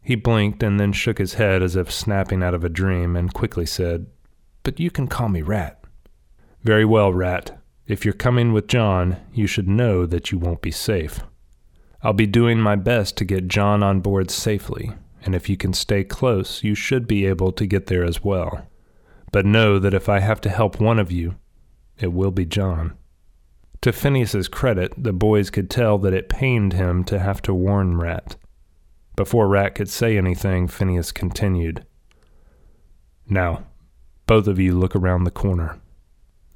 He 0.03 0.13
blinked 0.13 0.61
and 0.61 0.79
then 0.79 0.93
shook 0.93 1.17
his 1.17 1.33
head 1.33 1.63
as 1.63 1.75
if 1.75 1.91
snapping 1.91 2.43
out 2.43 2.53
of 2.53 2.63
a 2.63 2.69
dream 2.69 3.15
and 3.15 3.33
quickly 3.33 3.65
said, 3.65 4.05
But 4.61 4.79
you 4.79 4.91
can 4.91 5.07
call 5.07 5.27
me 5.27 5.41
Rat. 5.41 5.83
Very 6.61 6.85
well, 6.85 7.11
Rat. 7.11 7.59
If 7.87 8.05
you're 8.05 8.13
coming 8.13 8.53
with 8.53 8.67
John, 8.67 9.17
you 9.33 9.47
should 9.47 9.67
know 9.67 10.05
that 10.05 10.31
you 10.31 10.37
won't 10.37 10.61
be 10.61 10.69
safe. 10.69 11.21
I'll 12.05 12.13
be 12.13 12.27
doing 12.27 12.59
my 12.59 12.75
best 12.75 13.17
to 13.17 13.25
get 13.25 13.47
John 13.47 13.81
on 13.81 13.99
board 13.99 14.29
safely, 14.29 14.91
and 15.23 15.33
if 15.33 15.49
you 15.49 15.57
can 15.57 15.73
stay 15.73 16.03
close, 16.03 16.63
you 16.63 16.75
should 16.75 17.07
be 17.07 17.25
able 17.25 17.51
to 17.53 17.65
get 17.65 17.87
there 17.87 18.03
as 18.03 18.23
well. 18.23 18.67
But 19.31 19.47
know 19.47 19.79
that 19.79 19.95
if 19.95 20.07
I 20.07 20.19
have 20.19 20.39
to 20.41 20.49
help 20.49 20.79
one 20.79 20.99
of 20.99 21.11
you, 21.11 21.33
it 21.97 22.13
will 22.13 22.29
be 22.29 22.45
John. 22.45 22.95
To 23.81 23.91
Phineas's 23.91 24.47
credit, 24.47 24.93
the 24.95 25.13
boys 25.13 25.49
could 25.49 25.67
tell 25.67 25.97
that 25.97 26.13
it 26.13 26.29
pained 26.29 26.73
him 26.73 27.03
to 27.05 27.17
have 27.17 27.41
to 27.41 27.55
warn 27.55 27.97
Rat. 27.97 28.35
Before 29.15 29.47
Rat 29.47 29.73
could 29.73 29.89
say 29.89 30.15
anything, 30.15 30.67
Phineas 30.67 31.11
continued. 31.11 31.87
Now, 33.27 33.65
both 34.27 34.45
of 34.45 34.59
you 34.59 34.77
look 34.77 34.95
around 34.95 35.23
the 35.23 35.31
corner. 35.31 35.81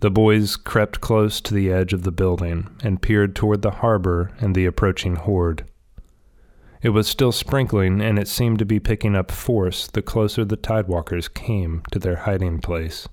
The 0.01 0.11
boys 0.11 0.55
crept 0.55 1.01
close 1.01 1.41
to 1.41 1.53
the 1.53 1.71
edge 1.71 1.91
of 1.91 2.03
the 2.03 2.11
building 2.11 2.69
and 2.81 3.01
peered 3.01 3.35
toward 3.35 3.61
the 3.61 3.71
harbor 3.71 4.31
and 4.39 4.55
the 4.55 4.65
approaching 4.65 5.17
horde. 5.17 5.65
It 6.81 6.89
was 6.89 7.07
still 7.07 7.33
sprinkling, 7.33 7.99
and 7.99 8.17
it 8.17 8.29
seemed 8.29 8.59
to 8.59 8.65
be 8.65 8.79
picking 8.79 9.13
up 9.13 9.31
force 9.31 9.87
the 9.87 10.01
closer 10.01 10.45
the 10.45 10.55
tidewalkers 10.55 11.33
came 11.33 11.83
to 11.91 11.99
their 11.99 12.15
hiding 12.15 12.59
place. 12.59 13.09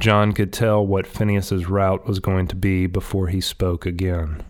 John 0.00 0.32
could 0.32 0.52
tell 0.52 0.84
what 0.84 1.06
Phineas's 1.06 1.68
route 1.68 2.06
was 2.06 2.18
going 2.18 2.48
to 2.48 2.56
be 2.56 2.86
before 2.86 3.28
he 3.28 3.42
spoke 3.42 3.84
again. 3.84 4.42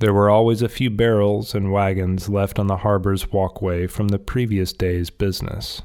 There 0.00 0.12
were 0.12 0.28
always 0.28 0.60
a 0.60 0.68
few 0.68 0.90
barrels 0.90 1.54
and 1.54 1.72
wagons 1.72 2.28
left 2.28 2.58
on 2.58 2.66
the 2.66 2.78
harbor's 2.78 3.32
walkway 3.32 3.86
from 3.86 4.08
the 4.08 4.18
previous 4.18 4.74
day's 4.74 5.08
business. 5.08 5.80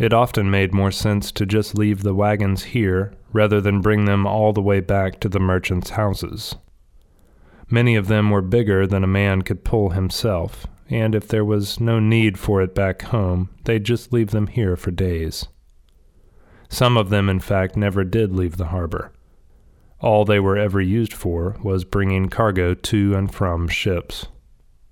It 0.00 0.14
often 0.14 0.50
made 0.50 0.72
more 0.72 0.90
sense 0.90 1.30
to 1.32 1.44
just 1.44 1.76
leave 1.76 2.02
the 2.02 2.14
wagons 2.14 2.62
here 2.62 3.12
rather 3.34 3.60
than 3.60 3.82
bring 3.82 4.06
them 4.06 4.26
all 4.26 4.54
the 4.54 4.62
way 4.62 4.80
back 4.80 5.20
to 5.20 5.28
the 5.28 5.38
merchants' 5.38 5.90
houses. 5.90 6.56
Many 7.68 7.96
of 7.96 8.08
them 8.08 8.30
were 8.30 8.40
bigger 8.40 8.86
than 8.86 9.04
a 9.04 9.06
man 9.06 9.42
could 9.42 9.62
pull 9.62 9.90
himself, 9.90 10.66
and 10.88 11.14
if 11.14 11.28
there 11.28 11.44
was 11.44 11.80
no 11.80 12.00
need 12.00 12.38
for 12.38 12.62
it 12.62 12.74
back 12.74 13.02
home, 13.02 13.50
they'd 13.64 13.84
just 13.84 14.10
leave 14.10 14.30
them 14.30 14.46
here 14.46 14.74
for 14.74 14.90
days. 14.90 15.48
Some 16.70 16.96
of 16.96 17.10
them, 17.10 17.28
in 17.28 17.38
fact, 17.38 17.76
never 17.76 18.02
did 18.02 18.32
leave 18.32 18.56
the 18.56 18.68
harbor. 18.68 19.12
All 20.00 20.24
they 20.24 20.40
were 20.40 20.56
ever 20.56 20.80
used 20.80 21.12
for 21.12 21.56
was 21.62 21.84
bringing 21.84 22.30
cargo 22.30 22.72
to 22.72 23.14
and 23.14 23.30
from 23.30 23.68
ships. 23.68 24.28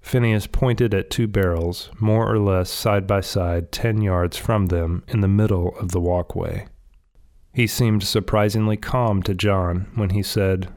Phineas 0.08 0.46
pointed 0.46 0.94
at 0.94 1.10
two 1.10 1.26
barrels, 1.26 1.90
more 2.00 2.32
or 2.32 2.38
less 2.38 2.70
side 2.70 3.06
by 3.06 3.20
side, 3.20 3.70
ten 3.70 4.00
yards 4.00 4.38
from 4.38 4.68
them 4.68 5.04
in 5.06 5.20
the 5.20 5.28
middle 5.28 5.76
of 5.78 5.90
the 5.90 6.00
walkway. 6.00 6.66
He 7.52 7.66
seemed 7.66 8.02
surprisingly 8.02 8.78
calm 8.78 9.22
to 9.24 9.34
John 9.34 9.90
when 9.96 10.08
he 10.10 10.22
said, 10.22 10.72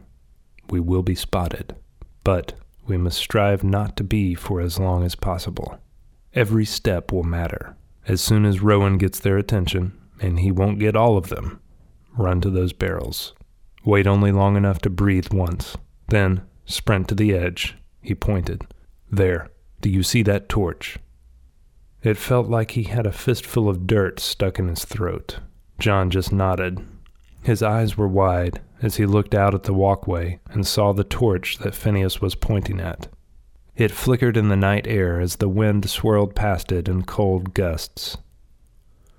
We 0.70 0.82
will 0.82 1.02
be 1.02 1.16
spotted, 1.16 1.78
but 2.26 2.56
we 2.86 2.98
must 2.98 3.18
strive 3.20 3.64
not 3.64 3.96
to 3.96 4.04
be 4.04 4.36
for 4.36 4.60
as 4.60 4.78
long 4.78 5.06
as 5.06 5.16
possible. 5.16 5.80
Every 6.34 6.66
step 6.66 7.14
will 7.14 7.24
matter. 7.24 7.78
As 8.10 8.20
soon 8.20 8.44
as 8.44 8.62
Rowan 8.62 8.98
gets 8.98 9.22
their 9.22 9.38
attention, 9.38 9.98
and 10.20 10.42
he 10.42 10.52
won't 10.52 10.80
get 10.80 10.98
all 10.98 11.16
of 11.16 11.30
them, 11.30 11.62
run 12.18 12.42
to 12.42 12.50
those 12.50 12.74
barrels. 12.74 13.34
Wait 13.86 14.08
only 14.08 14.34
long 14.34 14.58
enough 14.58 14.80
to 14.80 14.90
breathe 14.90 15.32
once. 15.32 15.78
Then 16.10 16.42
sprint 16.66 17.08
to 17.08 17.16
the 17.16 17.34
edge. 17.34 17.78
He 18.02 18.14
pointed. 18.14 18.68
There, 19.12 19.50
do 19.82 19.90
you 19.90 20.04
see 20.04 20.24
that 20.24 20.48
torch? 20.48 20.98
It 22.02 22.18
felt 22.18 22.48
like 22.48 22.72
he 22.72 22.84
had 22.84 23.06
a 23.06 23.12
fistful 23.12 23.68
of 23.68 23.86
dirt 23.86 24.20
stuck 24.20 24.58
in 24.58 24.70
his 24.70 24.86
throat. 24.86 25.40
John 25.80 26.10
just 26.10 26.32
nodded. 26.32 26.80
His 27.44 27.62
eyes 27.62 27.98
were 27.98 28.08
wide 28.08 28.62
as 28.82 28.96
he 28.96 29.06
looked 29.06 29.36
out 29.36 29.54
at 29.54 29.64
the 29.64 29.74
walkway 29.74 30.40
and 30.50 30.66
saw 30.66 30.94
the 30.94 31.04
torch 31.04 31.58
that 31.58 31.76
Phineas 31.76 32.22
was 32.22 32.36
pointing 32.36 32.80
at. 32.80 33.08
It 33.76 33.92
flickered 33.92 34.38
in 34.38 34.50
the 34.50 34.56
night 34.56 34.88
air 34.88 35.20
as 35.20 35.38
the 35.38 35.50
wind 35.50 35.90
swirled 35.90 36.36
past 36.36 36.72
it 36.72 36.88
in 36.88 37.04
cold 37.04 37.54
gusts. 37.54 38.18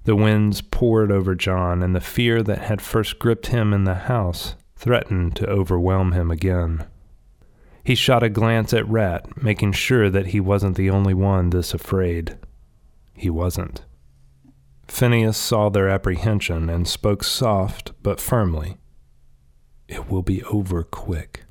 The 0.05 0.17
winds 0.17 0.63
poured 0.63 1.13
over 1.13 1.35
John, 1.35 1.83
and 1.83 1.95
the 1.95 2.01
fear 2.01 2.43
that 2.43 2.59
had 2.59 2.81
first 2.81 3.19
gripped 3.19 3.49
him 3.49 3.73
in 3.73 3.85
the 3.85 3.95
house 3.95 4.57
threatened 4.77 5.37
to 5.37 5.49
overwhelm 5.49 6.13
him 6.13 6.31
again. 6.31 6.87
He 7.85 7.95
shot 7.95 8.23
a 8.23 8.29
glance 8.29 8.73
at 8.73 8.89
Rat, 8.89 9.43
making 9.43 9.73
sure 9.73 10.09
that 10.09 10.27
he 10.27 10.41
wasn't 10.41 10.77
the 10.77 10.91
only 10.91 11.15
one 11.15 11.51
this 11.51 11.75
afraid. 11.75 12.39
He 13.15 13.29
wasn't. 13.29 13.85
Phineas 14.87 15.37
saw 15.37 15.69
their 15.69 15.89
apprehension 15.89 16.69
and 16.71 16.87
spoke 16.87 17.25
soft 17.25 17.93
but 18.03 18.21
firmly. 18.21 18.77
It 19.89 20.09
will 20.09 20.23
be 20.23 20.45
over 20.45 20.85
quick, 20.85 21.45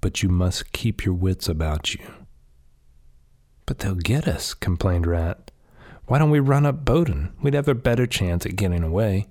but 0.00 0.22
you 0.22 0.28
must 0.28 0.72
keep 0.72 1.04
your 1.04 1.14
wits 1.14 1.48
about 1.48 1.94
you. 1.94 2.04
But 3.66 3.78
they'll 3.78 3.94
get 3.94 4.28
us, 4.28 4.54
complained 4.54 5.06
Rat. 5.06 5.50
Why 6.06 6.18
don't 6.18 6.30
we 6.30 6.40
run 6.40 6.66
up 6.66 6.84
Bowden? 6.84 7.32
We'd 7.42 7.54
have 7.54 7.68
a 7.68 7.74
better 7.74 8.06
chance 8.06 8.44
at 8.44 8.56
getting 8.56 8.82
away. 8.82 9.26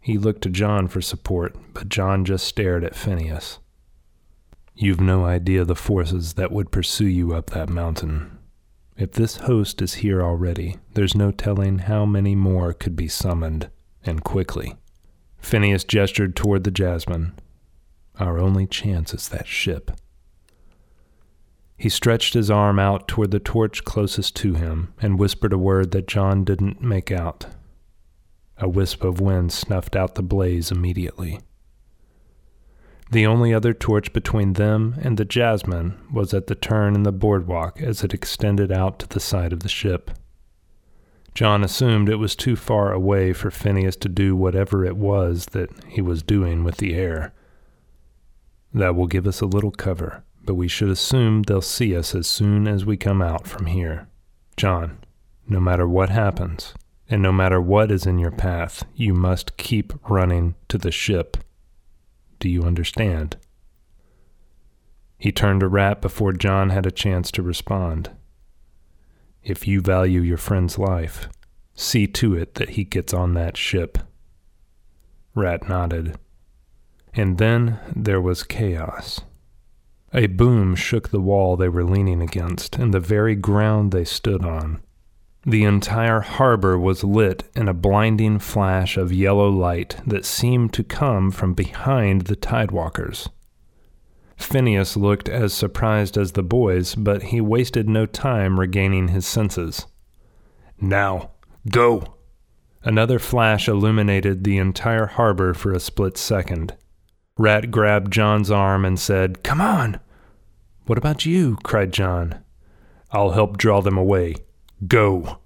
He 0.00 0.18
looked 0.18 0.42
to 0.42 0.50
John 0.50 0.86
for 0.88 1.00
support, 1.00 1.56
but 1.74 1.88
John 1.88 2.24
just 2.24 2.46
stared 2.46 2.84
at 2.84 2.94
Phineas. 2.94 3.58
You've 4.80 5.00
no 5.00 5.24
idea 5.24 5.64
the 5.64 5.74
forces 5.74 6.34
that 6.34 6.52
would 6.52 6.70
pursue 6.70 7.08
you 7.08 7.34
up 7.34 7.50
that 7.50 7.68
mountain. 7.68 8.38
If 8.96 9.10
this 9.10 9.38
host 9.38 9.82
is 9.82 9.94
here 9.94 10.22
already, 10.22 10.76
there's 10.94 11.16
no 11.16 11.32
telling 11.32 11.80
how 11.80 12.06
many 12.06 12.36
more 12.36 12.72
could 12.72 12.94
be 12.94 13.08
summoned, 13.08 13.70
and 14.04 14.22
quickly. 14.22 14.76
Phineas 15.38 15.82
gestured 15.82 16.36
toward 16.36 16.62
the 16.62 16.70
Jasmine. 16.70 17.36
Our 18.20 18.38
only 18.38 18.68
chance 18.68 19.12
is 19.12 19.28
that 19.30 19.48
ship. 19.48 19.90
He 21.76 21.88
stretched 21.88 22.34
his 22.34 22.48
arm 22.48 22.78
out 22.78 23.08
toward 23.08 23.32
the 23.32 23.40
torch 23.40 23.84
closest 23.84 24.36
to 24.36 24.54
him 24.54 24.94
and 25.02 25.18
whispered 25.18 25.52
a 25.52 25.58
word 25.58 25.90
that 25.90 26.06
John 26.06 26.44
didn't 26.44 26.80
make 26.80 27.10
out. 27.10 27.46
A 28.58 28.68
wisp 28.68 29.02
of 29.02 29.20
wind 29.20 29.52
snuffed 29.52 29.96
out 29.96 30.14
the 30.14 30.22
blaze 30.22 30.70
immediately. 30.70 31.40
The 33.10 33.26
only 33.26 33.54
other 33.54 33.72
torch 33.72 34.12
between 34.12 34.54
them 34.54 34.96
and 35.00 35.16
the 35.16 35.24
Jasmine 35.24 35.98
was 36.12 36.34
at 36.34 36.46
the 36.46 36.54
turn 36.54 36.94
in 36.94 37.04
the 37.04 37.12
boardwalk 37.12 37.80
as 37.80 38.04
it 38.04 38.12
extended 38.12 38.70
out 38.70 38.98
to 38.98 39.08
the 39.08 39.20
side 39.20 39.52
of 39.52 39.60
the 39.60 39.68
ship. 39.68 40.10
John 41.34 41.64
assumed 41.64 42.08
it 42.08 42.16
was 42.16 42.36
too 42.36 42.56
far 42.56 42.92
away 42.92 43.32
for 43.32 43.50
Phineas 43.50 43.96
to 43.96 44.08
do 44.08 44.34
whatever 44.36 44.84
it 44.84 44.96
was 44.96 45.46
that 45.52 45.70
he 45.86 46.02
was 46.02 46.22
doing 46.22 46.64
with 46.64 46.78
the 46.78 46.94
air. 46.94 47.32
That 48.74 48.94
will 48.94 49.06
give 49.06 49.26
us 49.26 49.40
a 49.40 49.46
little 49.46 49.70
cover, 49.70 50.24
but 50.44 50.56
we 50.56 50.68
should 50.68 50.90
assume 50.90 51.42
they'll 51.42 51.62
see 51.62 51.96
us 51.96 52.14
as 52.14 52.26
soon 52.26 52.68
as 52.68 52.84
we 52.84 52.96
come 52.96 53.22
out 53.22 53.46
from 53.46 53.66
here. 53.66 54.08
John, 54.56 54.98
no 55.48 55.60
matter 55.60 55.88
what 55.88 56.10
happens, 56.10 56.74
and 57.08 57.22
no 57.22 57.32
matter 57.32 57.60
what 57.60 57.90
is 57.90 58.04
in 58.04 58.18
your 58.18 58.32
path, 58.32 58.84
you 58.94 59.14
must 59.14 59.56
keep 59.56 59.92
running 60.10 60.56
to 60.68 60.76
the 60.76 60.90
ship. 60.90 61.38
Do 62.38 62.48
you 62.48 62.62
understand? 62.62 63.36
He 65.18 65.32
turned 65.32 65.60
to 65.60 65.68
Rat 65.68 66.00
before 66.00 66.32
John 66.32 66.70
had 66.70 66.86
a 66.86 66.92
chance 66.92 67.30
to 67.32 67.42
respond. 67.42 68.10
If 69.42 69.66
you 69.66 69.80
value 69.80 70.20
your 70.20 70.36
friend's 70.36 70.78
life, 70.78 71.28
see 71.74 72.06
to 72.06 72.34
it 72.34 72.54
that 72.54 72.70
he 72.70 72.84
gets 72.84 73.12
on 73.12 73.34
that 73.34 73.56
ship. 73.56 73.98
Rat 75.34 75.68
nodded. 75.68 76.16
And 77.14 77.38
then 77.38 77.80
there 77.94 78.20
was 78.20 78.44
chaos. 78.44 79.20
A 80.14 80.26
boom 80.26 80.74
shook 80.74 81.08
the 81.08 81.20
wall 81.20 81.56
they 81.56 81.68
were 81.68 81.84
leaning 81.84 82.22
against 82.22 82.76
and 82.76 82.94
the 82.94 83.00
very 83.00 83.34
ground 83.34 83.92
they 83.92 84.04
stood 84.04 84.44
on. 84.44 84.80
The 85.48 85.64
entire 85.64 86.20
harbor 86.20 86.78
was 86.78 87.02
lit 87.02 87.44
in 87.56 87.68
a 87.68 87.72
blinding 87.72 88.38
flash 88.38 88.98
of 88.98 89.14
yellow 89.14 89.48
light 89.48 89.96
that 90.06 90.26
seemed 90.26 90.74
to 90.74 90.84
come 90.84 91.30
from 91.30 91.54
behind 91.54 92.26
the 92.26 92.36
tidewalkers. 92.36 93.30
Phineas 94.36 94.94
looked 94.94 95.26
as 95.26 95.54
surprised 95.54 96.18
as 96.18 96.32
the 96.32 96.42
boys, 96.42 96.94
but 96.94 97.22
he 97.22 97.40
wasted 97.40 97.88
no 97.88 98.04
time 98.04 98.60
regaining 98.60 99.08
his 99.08 99.26
senses. 99.26 99.86
Now, 100.82 101.30
go! 101.70 102.16
Another 102.84 103.18
flash 103.18 103.68
illuminated 103.68 104.44
the 104.44 104.58
entire 104.58 105.06
harbor 105.06 105.54
for 105.54 105.72
a 105.72 105.80
split 105.80 106.18
second. 106.18 106.76
Rat 107.38 107.70
grabbed 107.70 108.12
John's 108.12 108.50
arm 108.50 108.84
and 108.84 109.00
said, 109.00 109.42
Come 109.42 109.62
on! 109.62 109.98
What 110.84 110.98
about 110.98 111.24
you? 111.24 111.56
cried 111.64 111.90
John. 111.90 112.44
I'll 113.12 113.30
help 113.30 113.56
draw 113.56 113.80
them 113.80 113.96
away. 113.96 114.34
Go! 114.86 115.38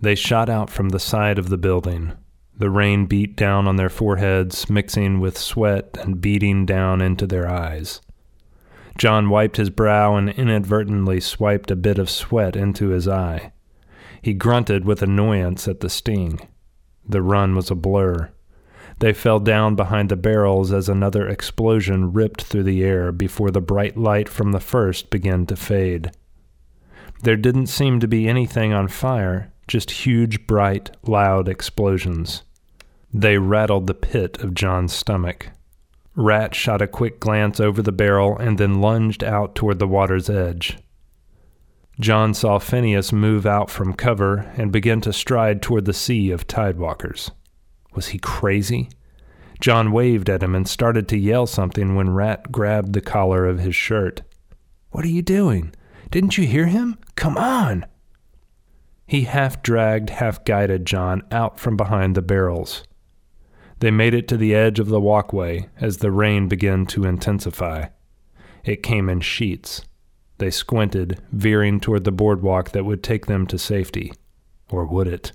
They 0.00 0.14
shot 0.16 0.48
out 0.48 0.68
from 0.68 0.88
the 0.88 0.98
side 0.98 1.38
of 1.38 1.48
the 1.48 1.58
building. 1.58 2.12
The 2.56 2.70
rain 2.70 3.06
beat 3.06 3.36
down 3.36 3.68
on 3.68 3.76
their 3.76 3.88
foreheads, 3.88 4.68
mixing 4.68 5.20
with 5.20 5.38
sweat 5.38 5.96
and 6.00 6.20
beating 6.20 6.66
down 6.66 7.00
into 7.00 7.26
their 7.26 7.48
eyes. 7.48 8.00
John 8.98 9.30
wiped 9.30 9.56
his 9.56 9.70
brow 9.70 10.16
and 10.16 10.28
inadvertently 10.28 11.20
swiped 11.20 11.70
a 11.70 11.76
bit 11.76 11.98
of 11.98 12.10
sweat 12.10 12.56
into 12.56 12.88
his 12.88 13.08
eye. 13.08 13.52
He 14.20 14.34
grunted 14.34 14.84
with 14.84 15.02
annoyance 15.02 15.66
at 15.66 15.80
the 15.80 15.88
sting. 15.88 16.40
The 17.08 17.22
run 17.22 17.54
was 17.54 17.70
a 17.70 17.74
blur. 17.74 18.30
They 18.98 19.12
fell 19.12 19.40
down 19.40 19.74
behind 19.74 20.08
the 20.08 20.16
barrels 20.16 20.72
as 20.72 20.88
another 20.88 21.26
explosion 21.26 22.12
ripped 22.12 22.42
through 22.42 22.64
the 22.64 22.84
air 22.84 23.10
before 23.10 23.50
the 23.50 23.60
bright 23.60 23.96
light 23.96 24.28
from 24.28 24.52
the 24.52 24.60
first 24.60 25.10
began 25.10 25.46
to 25.46 25.56
fade. 25.56 26.12
There 27.22 27.36
didn't 27.36 27.66
seem 27.66 28.00
to 28.00 28.08
be 28.08 28.28
anything 28.28 28.72
on 28.72 28.88
fire, 28.88 29.52
just 29.68 29.90
huge, 29.90 30.46
bright, 30.46 30.90
loud 31.06 31.48
explosions. 31.48 32.42
They 33.14 33.38
rattled 33.38 33.86
the 33.86 33.94
pit 33.94 34.38
of 34.42 34.54
John's 34.54 34.92
stomach. 34.92 35.50
Rat 36.16 36.54
shot 36.54 36.82
a 36.82 36.88
quick 36.88 37.20
glance 37.20 37.60
over 37.60 37.80
the 37.80 37.92
barrel 37.92 38.36
and 38.36 38.58
then 38.58 38.80
lunged 38.80 39.22
out 39.22 39.54
toward 39.54 39.78
the 39.78 39.86
water's 39.86 40.28
edge. 40.28 40.78
John 42.00 42.34
saw 42.34 42.58
Phineas 42.58 43.12
move 43.12 43.46
out 43.46 43.70
from 43.70 43.94
cover 43.94 44.52
and 44.56 44.72
begin 44.72 45.00
to 45.02 45.12
stride 45.12 45.62
toward 45.62 45.84
the 45.84 45.92
sea 45.92 46.32
of 46.32 46.48
tidewalkers. 46.48 47.30
Was 47.94 48.08
he 48.08 48.18
crazy? 48.18 48.88
John 49.60 49.92
waved 49.92 50.28
at 50.28 50.42
him 50.42 50.56
and 50.56 50.66
started 50.66 51.06
to 51.08 51.16
yell 51.16 51.46
something 51.46 51.94
when 51.94 52.10
Rat 52.10 52.50
grabbed 52.50 52.94
the 52.94 53.00
collar 53.00 53.46
of 53.46 53.60
his 53.60 53.76
shirt. 53.76 54.22
What 54.90 55.04
are 55.04 55.08
you 55.08 55.22
doing? 55.22 55.72
Didn't 56.12 56.36
you 56.36 56.46
hear 56.46 56.66
him? 56.66 56.98
Come 57.16 57.38
on! 57.38 57.86
He 59.06 59.22
half 59.22 59.62
dragged, 59.62 60.10
half 60.10 60.44
guided 60.44 60.84
John 60.84 61.22
out 61.30 61.58
from 61.58 61.74
behind 61.74 62.14
the 62.14 62.20
barrels. 62.20 62.84
They 63.78 63.90
made 63.90 64.12
it 64.12 64.28
to 64.28 64.36
the 64.36 64.54
edge 64.54 64.78
of 64.78 64.88
the 64.88 65.00
walkway 65.00 65.70
as 65.80 65.96
the 65.96 66.10
rain 66.10 66.48
began 66.48 66.84
to 66.88 67.06
intensify. 67.06 67.86
It 68.62 68.82
came 68.82 69.08
in 69.08 69.20
sheets. 69.20 69.86
They 70.36 70.50
squinted, 70.50 71.18
veering 71.32 71.80
toward 71.80 72.04
the 72.04 72.12
boardwalk 72.12 72.72
that 72.72 72.84
would 72.84 73.02
take 73.02 73.24
them 73.24 73.46
to 73.46 73.58
safety. 73.58 74.12
Or 74.70 74.84
would 74.84 75.08
it? 75.08 75.32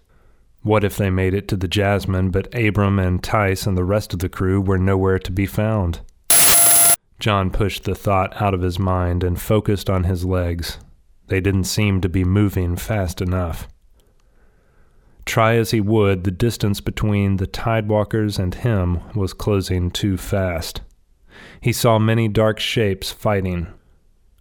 What 0.61 0.83
if 0.83 0.95
they 0.95 1.09
made 1.09 1.33
it 1.33 1.47
to 1.47 1.57
the 1.57 1.67
Jasmine, 1.67 2.29
but 2.29 2.53
Abram 2.53 2.99
and 2.99 3.23
Tice 3.23 3.65
and 3.65 3.75
the 3.75 3.83
rest 3.83 4.13
of 4.13 4.19
the 4.19 4.29
crew 4.29 4.61
were 4.61 4.77
nowhere 4.77 5.17
to 5.17 5.31
be 5.31 5.47
found? 5.47 6.01
John 7.19 7.49
pushed 7.49 7.83
the 7.83 7.95
thought 7.95 8.39
out 8.41 8.53
of 8.53 8.61
his 8.61 8.77
mind 8.77 9.23
and 9.23 9.41
focused 9.41 9.89
on 9.89 10.03
his 10.03 10.23
legs. 10.23 10.77
They 11.27 11.41
didn't 11.41 11.65
seem 11.65 12.01
to 12.01 12.09
be 12.09 12.23
moving 12.23 12.75
fast 12.75 13.21
enough. 13.21 13.67
Try 15.25 15.55
as 15.55 15.71
he 15.71 15.81
would, 15.81 16.23
the 16.23 16.31
distance 16.31 16.79
between 16.79 17.35
the 17.35 17.47
tidewalkers 17.47 18.39
and 18.39 18.55
him 18.55 19.01
was 19.13 19.33
closing 19.33 19.91
too 19.91 20.15
fast. 20.15 20.81
He 21.59 21.73
saw 21.73 21.99
many 21.99 22.27
dark 22.27 22.59
shapes 22.59 23.11
fighting. 23.11 23.67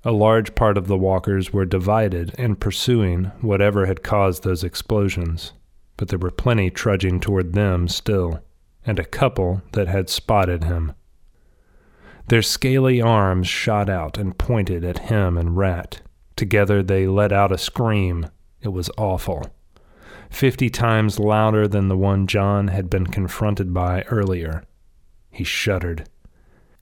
A 0.04 0.12
large 0.12 0.54
part 0.54 0.78
of 0.78 0.86
the 0.86 0.96
walkers 0.96 1.52
were 1.52 1.64
divided 1.64 2.34
and 2.38 2.60
pursuing 2.60 3.32
whatever 3.40 3.86
had 3.86 4.04
caused 4.04 4.44
those 4.44 4.62
explosions, 4.62 5.52
but 5.96 6.08
there 6.08 6.18
were 6.18 6.30
plenty 6.30 6.70
trudging 6.70 7.18
toward 7.18 7.54
them 7.54 7.88
still, 7.88 8.40
and 8.84 9.00
a 9.00 9.04
couple 9.04 9.62
that 9.72 9.88
had 9.88 10.08
spotted 10.08 10.62
him. 10.62 10.92
Their 12.28 12.42
scaly 12.42 13.00
arms 13.00 13.46
shot 13.46 13.88
out 13.88 14.18
and 14.18 14.36
pointed 14.36 14.84
at 14.84 15.10
him 15.10 15.38
and 15.38 15.56
Rat. 15.56 16.02
Together 16.34 16.82
they 16.82 17.06
let 17.06 17.32
out 17.32 17.52
a 17.52 17.58
scream. 17.58 18.28
It 18.60 18.68
was 18.68 18.90
awful. 18.98 19.46
Fifty 20.28 20.68
times 20.68 21.20
louder 21.20 21.68
than 21.68 21.88
the 21.88 21.96
one 21.96 22.26
John 22.26 22.68
had 22.68 22.90
been 22.90 23.06
confronted 23.06 23.72
by 23.72 24.02
earlier. 24.02 24.64
He 25.30 25.44
shuddered. 25.44 26.08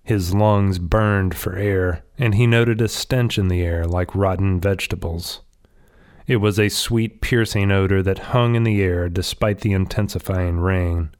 His 0.02 0.34
lungs 0.34 0.78
burned 0.78 1.34
for 1.34 1.56
air, 1.56 2.04
and 2.18 2.34
he 2.34 2.46
noted 2.46 2.80
a 2.80 2.88
stench 2.88 3.38
in 3.38 3.48
the 3.48 3.62
air 3.62 3.86
like 3.86 4.14
rotten 4.14 4.60
vegetables. 4.60 5.40
It 6.26 6.36
was 6.36 6.58
a 6.58 6.70
sweet, 6.70 7.20
piercing 7.20 7.70
odor 7.70 8.02
that 8.02 8.30
hung 8.30 8.54
in 8.54 8.64
the 8.64 8.82
air 8.82 9.08
despite 9.10 9.60
the 9.60 9.72
intensifying 9.72 10.58
rain. 10.58 11.10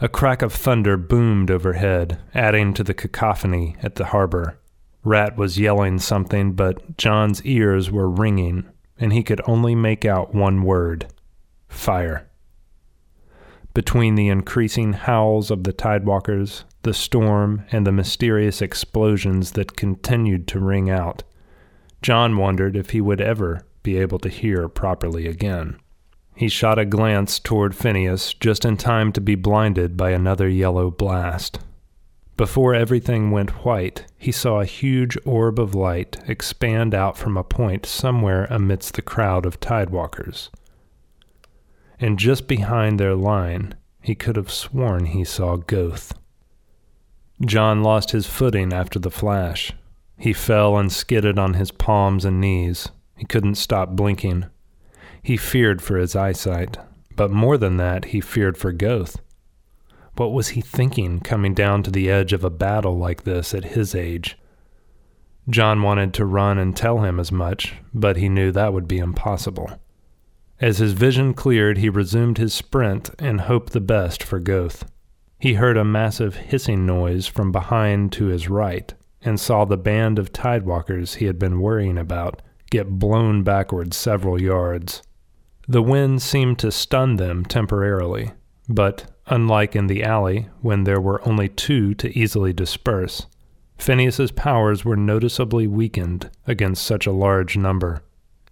A 0.00 0.08
crack 0.08 0.42
of 0.42 0.52
thunder 0.52 0.96
boomed 0.96 1.50
overhead, 1.50 2.18
adding 2.34 2.74
to 2.74 2.82
the 2.82 2.94
cacophony 2.94 3.76
at 3.80 3.94
the 3.94 4.06
harbor. 4.06 4.58
Rat 5.04 5.36
was 5.36 5.58
yelling 5.58 6.00
something, 6.00 6.52
but 6.52 6.96
John's 6.96 7.42
ears 7.44 7.90
were 7.90 8.10
ringing, 8.10 8.64
and 8.98 9.12
he 9.12 9.22
could 9.22 9.40
only 9.46 9.74
make 9.74 10.04
out 10.04 10.34
one 10.34 10.62
word 10.62 11.06
fire. 11.68 12.28
Between 13.72 14.14
the 14.14 14.28
increasing 14.28 14.94
howls 14.94 15.50
of 15.50 15.64
the 15.64 15.72
tidewalkers, 15.72 16.64
the 16.82 16.94
storm, 16.94 17.64
and 17.70 17.86
the 17.86 17.92
mysterious 17.92 18.60
explosions 18.60 19.52
that 19.52 19.76
continued 19.76 20.48
to 20.48 20.60
ring 20.60 20.90
out, 20.90 21.22
John 22.02 22.36
wondered 22.36 22.76
if 22.76 22.90
he 22.90 23.00
would 23.00 23.20
ever 23.20 23.64
be 23.82 23.96
able 23.98 24.18
to 24.20 24.28
hear 24.28 24.68
properly 24.68 25.26
again. 25.26 25.76
He 26.34 26.48
shot 26.48 26.78
a 26.78 26.84
glance 26.84 27.38
toward 27.38 27.76
Phineas 27.76 28.34
just 28.34 28.64
in 28.64 28.76
time 28.76 29.12
to 29.12 29.20
be 29.20 29.36
blinded 29.36 29.96
by 29.96 30.10
another 30.10 30.48
yellow 30.48 30.90
blast. 30.90 31.60
Before 32.36 32.74
everything 32.74 33.30
went 33.30 33.64
white, 33.64 34.06
he 34.18 34.32
saw 34.32 34.60
a 34.60 34.64
huge 34.64 35.16
orb 35.24 35.60
of 35.60 35.76
light 35.76 36.16
expand 36.26 36.92
out 36.92 37.16
from 37.16 37.36
a 37.36 37.44
point 37.44 37.86
somewhere 37.86 38.46
amidst 38.50 38.94
the 38.94 39.02
crowd 39.02 39.46
of 39.46 39.60
tidewalkers. 39.60 40.48
And 42.00 42.18
just 42.18 42.48
behind 42.48 42.98
their 42.98 43.14
line, 43.14 43.76
he 44.00 44.16
could 44.16 44.34
have 44.34 44.50
sworn 44.50 45.06
he 45.06 45.22
saw 45.22 45.56
Goth. 45.56 46.18
John 47.44 47.84
lost 47.84 48.10
his 48.10 48.26
footing 48.26 48.72
after 48.72 48.98
the 48.98 49.10
flash. 49.10 49.72
He 50.18 50.32
fell 50.32 50.76
and 50.76 50.90
skidded 50.90 51.38
on 51.38 51.54
his 51.54 51.70
palms 51.70 52.24
and 52.24 52.40
knees. 52.40 52.88
He 53.16 53.24
couldn't 53.24 53.54
stop 53.54 53.90
blinking. 53.90 54.46
He 55.24 55.38
feared 55.38 55.80
for 55.80 55.96
his 55.96 56.14
eyesight, 56.14 56.76
but 57.16 57.30
more 57.30 57.56
than 57.56 57.78
that, 57.78 58.06
he 58.06 58.20
feared 58.20 58.58
for 58.58 58.72
Goth. 58.72 59.22
What 60.16 60.34
was 60.34 60.48
he 60.48 60.60
thinking 60.60 61.20
coming 61.20 61.54
down 61.54 61.82
to 61.84 61.90
the 61.90 62.10
edge 62.10 62.34
of 62.34 62.44
a 62.44 62.50
battle 62.50 62.98
like 62.98 63.24
this 63.24 63.54
at 63.54 63.64
his 63.64 63.94
age? 63.94 64.38
John 65.48 65.80
wanted 65.80 66.12
to 66.14 66.26
run 66.26 66.58
and 66.58 66.76
tell 66.76 66.98
him 66.98 67.18
as 67.18 67.32
much, 67.32 67.74
but 67.94 68.18
he 68.18 68.28
knew 68.28 68.52
that 68.52 68.74
would 68.74 68.86
be 68.86 68.98
impossible. 68.98 69.70
As 70.60 70.76
his 70.76 70.92
vision 70.92 71.32
cleared, 71.32 71.78
he 71.78 71.88
resumed 71.88 72.36
his 72.36 72.52
sprint 72.52 73.08
and 73.18 73.40
hoped 73.40 73.72
the 73.72 73.80
best 73.80 74.22
for 74.22 74.38
Goth. 74.38 74.84
He 75.38 75.54
heard 75.54 75.78
a 75.78 75.84
massive 75.84 76.36
hissing 76.36 76.84
noise 76.84 77.26
from 77.26 77.50
behind 77.50 78.12
to 78.12 78.26
his 78.26 78.50
right 78.50 78.92
and 79.22 79.40
saw 79.40 79.64
the 79.64 79.78
band 79.78 80.18
of 80.18 80.32
tidewalkers 80.32 81.14
he 81.14 81.24
had 81.24 81.38
been 81.38 81.60
worrying 81.60 81.96
about 81.96 82.42
get 82.70 82.98
blown 82.98 83.42
backward 83.42 83.94
several 83.94 84.40
yards. 84.40 85.00
The 85.66 85.82
wind 85.82 86.20
seemed 86.22 86.58
to 86.58 86.70
stun 86.70 87.16
them 87.16 87.44
temporarily, 87.44 88.32
but 88.68 89.10
unlike 89.26 89.74
in 89.74 89.86
the 89.86 90.02
alley 90.02 90.48
when 90.60 90.84
there 90.84 91.00
were 91.00 91.26
only 91.26 91.48
two 91.48 91.94
to 91.94 92.18
easily 92.18 92.52
disperse, 92.52 93.26
Phineas's 93.78 94.30
powers 94.30 94.84
were 94.84 94.96
noticeably 94.96 95.66
weakened 95.66 96.30
against 96.46 96.84
such 96.84 97.06
a 97.06 97.12
large 97.12 97.56
number. 97.56 98.02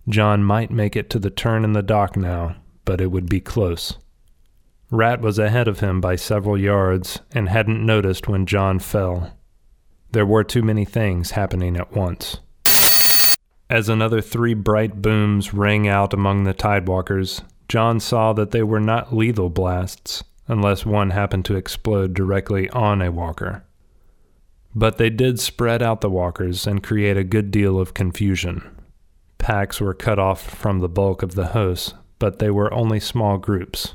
John 0.08 0.42
might 0.42 0.70
make 0.70 0.96
it 0.96 1.10
to 1.10 1.18
the 1.18 1.30
turn 1.30 1.64
in 1.64 1.74
the 1.74 1.82
dock 1.82 2.16
now, 2.16 2.56
but 2.84 3.00
it 3.00 3.12
would 3.12 3.28
be 3.28 3.40
close. 3.40 3.98
Rat 4.90 5.20
was 5.20 5.38
ahead 5.38 5.68
of 5.68 5.80
him 5.80 6.00
by 6.00 6.16
several 6.16 6.58
yards 6.58 7.20
and 7.32 7.48
hadn't 7.48 7.84
noticed 7.84 8.28
when 8.28 8.46
John 8.46 8.78
fell. 8.78 9.38
There 10.10 10.26
were 10.26 10.44
too 10.44 10.62
many 10.62 10.84
things 10.84 11.30
happening 11.30 11.76
at 11.76 11.92
once. 11.92 12.40
As 13.72 13.88
another 13.88 14.20
three 14.20 14.52
bright 14.52 15.00
booms 15.00 15.54
rang 15.54 15.88
out 15.88 16.12
among 16.12 16.44
the 16.44 16.52
tidewalkers, 16.52 17.40
John 17.70 18.00
saw 18.00 18.34
that 18.34 18.50
they 18.50 18.62
were 18.62 18.78
not 18.78 19.16
lethal 19.16 19.48
blasts, 19.48 20.22
unless 20.46 20.84
one 20.84 21.08
happened 21.08 21.46
to 21.46 21.56
explode 21.56 22.12
directly 22.12 22.68
on 22.68 23.00
a 23.00 23.10
walker. 23.10 23.64
But 24.74 24.98
they 24.98 25.08
did 25.08 25.40
spread 25.40 25.82
out 25.82 26.02
the 26.02 26.10
walkers 26.10 26.66
and 26.66 26.82
create 26.82 27.16
a 27.16 27.24
good 27.24 27.50
deal 27.50 27.80
of 27.80 27.94
confusion. 27.94 28.76
Packs 29.38 29.80
were 29.80 29.94
cut 29.94 30.18
off 30.18 30.42
from 30.42 30.80
the 30.80 30.88
bulk 30.88 31.22
of 31.22 31.34
the 31.34 31.46
hosts, 31.46 31.94
but 32.18 32.40
they 32.40 32.50
were 32.50 32.74
only 32.74 33.00
small 33.00 33.38
groups. 33.38 33.94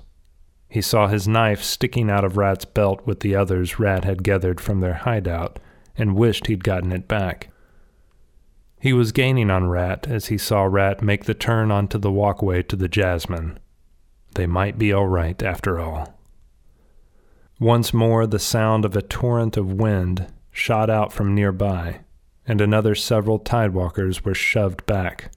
He 0.68 0.82
saw 0.82 1.06
his 1.06 1.28
knife 1.28 1.62
sticking 1.62 2.10
out 2.10 2.26
of 2.26 2.36
Rat's 2.36 2.66
belt 2.66 3.06
with 3.06 3.20
the 3.20 3.36
others 3.36 3.78
Rat 3.78 4.06
had 4.06 4.24
gathered 4.24 4.60
from 4.60 4.80
their 4.80 4.96
hideout 4.96 5.60
and 5.96 6.16
wished 6.16 6.48
he'd 6.48 6.64
gotten 6.64 6.92
it 6.92 7.08
back. 7.08 7.50
He 8.80 8.94
was 8.94 9.12
gaining 9.12 9.50
on 9.50 9.68
Rat 9.68 10.08
as 10.08 10.28
he 10.28 10.38
saw 10.38 10.64
Rat 10.64 11.02
make 11.02 11.26
the 11.26 11.34
turn 11.34 11.72
onto 11.72 11.98
the 11.98 12.12
walkway 12.12 12.62
to 12.64 12.76
the 12.76 12.88
Jasmine. 12.88 13.60
They 14.36 14.46
might 14.46 14.78
be 14.78 14.94
all 14.94 15.08
right 15.08 15.42
after 15.42 15.80
all. 15.80 16.14
Once 17.60 17.92
more, 17.92 18.28
the 18.28 18.38
sound 18.38 18.86
of 18.86 18.96
a 18.96 19.02
torrent 19.02 19.58
of 19.58 19.74
wind 19.74 20.32
shot 20.52 20.92
out 20.92 21.12
from 21.12 21.34
nearby, 21.34 22.02
and 22.46 22.62
another 22.62 22.94
several 22.94 23.40
tidewalkers 23.40 24.24
were 24.24 24.36
shoved 24.36 24.86
back. 24.86 25.32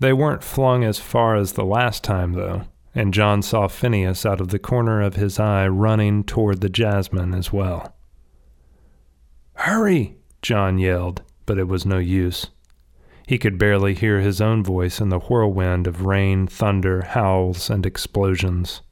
They 0.00 0.12
weren't 0.12 0.42
flung 0.42 0.82
as 0.82 0.98
far 0.98 1.36
as 1.36 1.52
the 1.52 1.64
last 1.64 2.02
time, 2.02 2.32
though, 2.32 2.62
and 2.92 3.14
John 3.14 3.40
saw 3.42 3.68
Phineas 3.68 4.26
out 4.26 4.40
of 4.40 4.48
the 4.48 4.58
corner 4.58 5.00
of 5.00 5.14
his 5.14 5.38
eye 5.38 5.68
running 5.68 6.24
toward 6.24 6.60
the 6.60 6.68
jasmine 6.68 7.34
as 7.34 7.52
well. 7.52 7.94
Hurry! 9.54 10.16
John 10.42 10.78
yelled, 10.78 11.22
but 11.46 11.58
it 11.58 11.68
was 11.68 11.86
no 11.86 11.98
use. 11.98 12.48
He 13.26 13.38
could 13.38 13.58
barely 13.58 13.94
hear 13.94 14.20
his 14.20 14.40
own 14.40 14.62
voice 14.64 15.00
in 15.00 15.08
the 15.08 15.20
whirlwind 15.20 15.86
of 15.86 16.06
rain, 16.06 16.46
thunder, 16.46 17.02
howls, 17.02 17.70
and 17.70 17.86
explosions. 17.86 18.82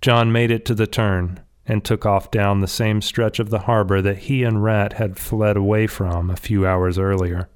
John 0.00 0.32
made 0.32 0.50
it 0.50 0.64
to 0.66 0.74
the 0.74 0.86
turn 0.86 1.40
and 1.66 1.82
took 1.82 2.04
off 2.04 2.30
down 2.30 2.60
the 2.60 2.68
same 2.68 3.00
stretch 3.00 3.38
of 3.38 3.50
the 3.50 3.60
harbor 3.60 4.02
that 4.02 4.18
he 4.18 4.42
and 4.42 4.62
Rat 4.62 4.94
had 4.94 5.16
fled 5.16 5.56
away 5.56 5.86
from 5.86 6.30
a 6.30 6.36
few 6.36 6.66
hours 6.66 6.98
earlier. 6.98 7.48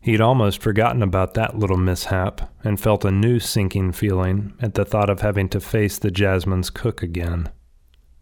He'd 0.00 0.20
almost 0.20 0.60
forgotten 0.60 1.02
about 1.02 1.32
that 1.32 1.58
little 1.58 1.78
mishap 1.78 2.52
and 2.62 2.78
felt 2.78 3.06
a 3.06 3.10
new 3.10 3.40
sinking 3.40 3.92
feeling 3.92 4.52
at 4.60 4.74
the 4.74 4.84
thought 4.84 5.08
of 5.08 5.22
having 5.22 5.48
to 5.48 5.60
face 5.60 5.98
the 5.98 6.10
Jasmine's 6.10 6.68
cook 6.68 7.02
again. 7.02 7.48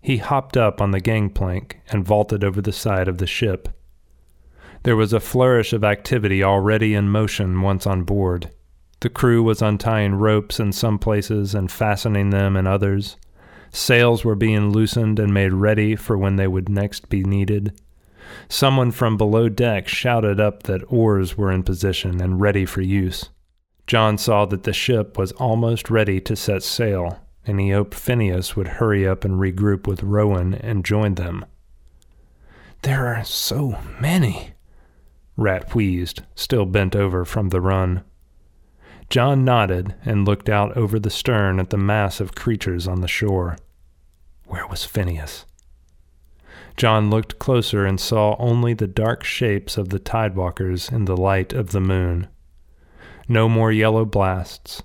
He 0.00 0.18
hopped 0.18 0.56
up 0.56 0.80
on 0.80 0.92
the 0.92 1.00
gangplank 1.00 1.80
and 1.88 2.04
vaulted 2.04 2.44
over 2.44 2.60
the 2.60 2.72
side 2.72 3.08
of 3.08 3.18
the 3.18 3.26
ship. 3.26 3.68
There 4.84 4.96
was 4.96 5.12
a 5.12 5.20
flourish 5.20 5.72
of 5.72 5.84
activity 5.84 6.42
already 6.42 6.94
in 6.94 7.08
motion 7.08 7.62
once 7.62 7.86
on 7.86 8.02
board. 8.02 8.50
The 9.00 9.10
crew 9.10 9.42
was 9.42 9.62
untying 9.62 10.14
ropes 10.14 10.58
in 10.58 10.72
some 10.72 10.98
places 10.98 11.54
and 11.54 11.70
fastening 11.70 12.30
them 12.30 12.56
in 12.56 12.66
others. 12.66 13.16
Sails 13.70 14.24
were 14.24 14.34
being 14.34 14.70
loosened 14.70 15.18
and 15.18 15.32
made 15.32 15.52
ready 15.52 15.96
for 15.96 16.18
when 16.18 16.36
they 16.36 16.46
would 16.46 16.68
next 16.68 17.08
be 17.08 17.22
needed. 17.22 17.80
Someone 18.48 18.90
from 18.90 19.16
below 19.16 19.48
deck 19.48 19.88
shouted 19.88 20.40
up 20.40 20.64
that 20.64 20.82
oars 20.88 21.36
were 21.36 21.50
in 21.50 21.62
position 21.62 22.20
and 22.20 22.40
ready 22.40 22.64
for 22.64 22.80
use. 22.80 23.30
John 23.86 24.18
saw 24.18 24.46
that 24.46 24.64
the 24.64 24.72
ship 24.72 25.18
was 25.18 25.32
almost 25.32 25.90
ready 25.90 26.20
to 26.20 26.36
set 26.36 26.62
sail, 26.62 27.18
and 27.46 27.60
he 27.60 27.70
hoped 27.70 27.94
Phineas 27.94 28.56
would 28.56 28.68
hurry 28.68 29.06
up 29.06 29.24
and 29.24 29.40
regroup 29.40 29.86
with 29.86 30.02
Rowan 30.02 30.54
and 30.54 30.84
join 30.84 31.14
them. 31.14 31.44
There 32.82 33.06
are 33.06 33.24
so 33.24 33.78
many, 34.00 34.51
Rat 35.42 35.74
wheezed, 35.74 36.22
still 36.36 36.64
bent 36.64 36.94
over 36.94 37.24
from 37.24 37.48
the 37.48 37.60
run. 37.60 38.04
John 39.10 39.44
nodded 39.44 39.94
and 40.04 40.24
looked 40.24 40.48
out 40.48 40.76
over 40.76 40.98
the 40.98 41.10
stern 41.10 41.58
at 41.58 41.70
the 41.70 41.76
mass 41.76 42.20
of 42.20 42.34
creatures 42.34 42.86
on 42.86 43.00
the 43.00 43.08
shore. 43.08 43.58
Where 44.46 44.66
was 44.68 44.84
Phineas? 44.84 45.44
John 46.76 47.10
looked 47.10 47.38
closer 47.38 47.84
and 47.84 48.00
saw 48.00 48.36
only 48.38 48.72
the 48.72 48.86
dark 48.86 49.24
shapes 49.24 49.76
of 49.76 49.90
the 49.90 49.98
tidewalkers 49.98 50.90
in 50.90 51.04
the 51.04 51.16
light 51.16 51.52
of 51.52 51.72
the 51.72 51.80
moon. 51.80 52.28
No 53.28 53.48
more 53.48 53.72
yellow 53.72 54.04
blasts, 54.04 54.82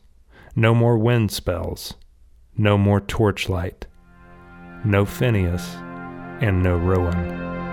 no 0.56 0.74
more 0.74 0.98
wind 0.98 1.32
spells, 1.32 1.94
no 2.58 2.78
more 2.78 3.00
torchlight, 3.00 3.86
no 4.84 5.06
Phineas, 5.06 5.76
and 6.42 6.62
no 6.64 6.76
Rowan. 6.78 7.67